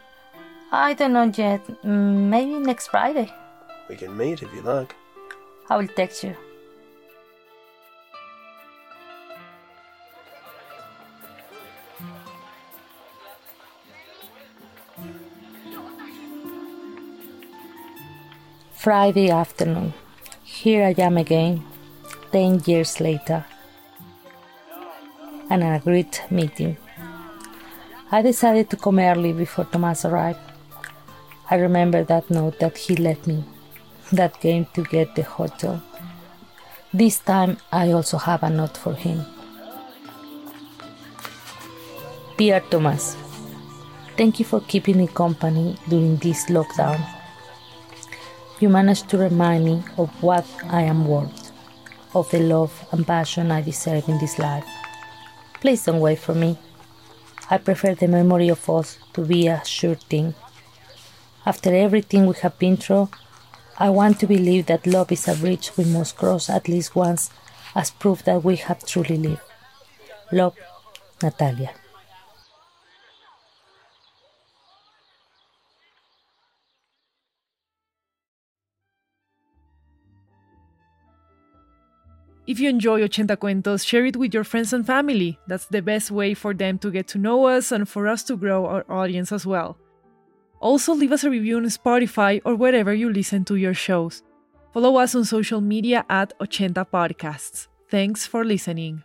I 0.73 0.95
don't 0.95 1.13
know 1.13 1.31
yet. 1.31 1.61
Mm, 1.85 2.31
Maybe 2.31 2.55
next 2.59 2.89
Friday. 2.89 3.31
We 3.91 3.97
can 3.97 4.17
meet 4.17 4.43
if 4.43 4.49
you 4.55 4.63
like. 4.63 4.95
I 5.69 5.77
will 5.77 5.89
text 5.95 6.25
you. 6.25 6.35
Friday 18.89 19.29
afternoon. 19.29 19.93
Here 20.45 20.83
I 20.83 20.95
am 21.03 21.19
again, 21.19 21.63
10 22.33 22.63
years 22.65 23.01
later. 23.01 23.45
And 25.51 25.63
a 25.63 25.79
great 25.85 26.23
meeting. 26.31 26.79
I 28.11 28.23
decided 28.23 28.71
to 28.71 28.79
come 28.79 28.99
early 28.99 29.35
before 29.35 29.67
Tomas 29.67 30.07
arrived. 30.07 30.41
I 31.51 31.57
remember 31.57 32.03
that 32.05 32.31
note 32.31 32.61
that 32.61 32.79
he 32.79 32.97
left 32.97 33.27
me, 33.27 33.45
that 34.11 34.41
came 34.41 34.65
to 34.73 34.83
get 34.85 35.15
the 35.15 35.23
hotel. 35.23 35.83
This 36.91 37.19
time 37.19 37.59
I 37.71 37.93
also 37.93 38.17
have 38.17 38.43
a 38.43 38.49
note 38.49 38.79
for 38.79 38.95
him. 38.95 39.23
Dear 42.39 42.61
Tomas, 42.71 43.19
thank 44.17 44.39
you 44.39 44.47
for 44.47 44.63
keeping 44.63 44.97
me 44.97 45.09
company 45.09 45.77
during 45.91 46.17
this 46.17 46.47
lockdown. 46.47 47.18
You 48.61 48.69
managed 48.69 49.09
to 49.11 49.19
remind 49.19 49.65
me 49.65 49.85
of 49.97 50.11
what 50.21 50.45
I 50.69 50.83
am 50.83 51.07
worth, 51.07 51.53
of 52.13 52.29
the 52.33 52.41
love 52.41 52.73
and 52.91 53.07
passion 53.07 53.53
I 53.53 53.63
deserve 53.63 54.09
in 54.09 54.19
this 54.19 54.37
life. 54.37 54.67
Please 55.61 55.85
don't 55.85 56.01
wait 56.01 56.19
for 56.19 56.35
me. 56.35 56.59
I 57.49 57.59
prefer 57.59 57.95
the 57.95 58.09
memory 58.09 58.49
of 58.49 58.69
us 58.69 58.99
to 59.13 59.25
be 59.25 59.47
a 59.47 59.65
sure 59.65 59.95
thing. 59.95 60.35
After 61.47 61.73
everything 61.73 62.27
we 62.27 62.35
have 62.43 62.59
been 62.59 62.77
through, 62.77 63.11
I 63.79 63.91
want 63.91 64.19
to 64.21 64.27
believe 64.27 64.67
that 64.67 64.89
love 64.89 65.13
is 65.13 65.29
a 65.29 65.37
bridge 65.37 65.71
we 65.77 65.85
must 65.85 66.17
cross 66.17 66.51
at 66.51 66.69
least 66.69 66.97
once 66.97 67.31
as 67.77 67.93
proof 67.93 68.25
that 68.25 68.43
we 68.43 68.57
have 68.57 68.85
truly 68.85 69.19
lived. 69.19 69.41
Love, 70.33 70.57
Natalia. 71.23 71.71
If 82.49 82.59
you 82.59 82.71
enjoy 82.71 83.03
Ochenta 83.03 83.37
Cuentos, 83.37 83.85
share 83.85 84.07
it 84.07 84.17
with 84.17 84.33
your 84.33 84.43
friends 84.43 84.73
and 84.73 84.87
family. 84.87 85.39
That's 85.49 85.67
the 85.67 85.83
best 85.83 86.11
way 86.11 86.33
for 86.33 86.55
them 86.55 86.79
to 86.79 86.91
get 86.91 87.07
to 87.09 87.19
know 87.19 87.45
us 87.45 87.73
and 87.73 87.87
for 87.87 88.09
us 88.09 88.23
to 88.25 88.39
grow 88.39 88.65
our 88.65 88.91
audience 88.91 89.33
as 89.33 89.45
well. 89.45 89.77
Also, 90.59 90.95
leave 90.95 91.13
us 91.13 91.25
a 91.25 91.31
review 91.31 91.59
on 91.59 91.65
Spotify 91.65 92.41
or 92.47 92.55
wherever 92.55 92.95
you 92.95 93.13
listen 93.13 93.45
to 93.45 93.57
your 93.57 93.75
shows. 93.75 94.23
Follow 94.73 94.97
us 94.97 95.15
on 95.15 95.27
social 95.27 95.61
media 95.61 96.07
at 96.09 96.33
Ochenta 96.39 96.87
Podcasts. 96.89 97.69
Thanks 97.91 98.27
for 98.27 98.47
listening. 98.47 99.05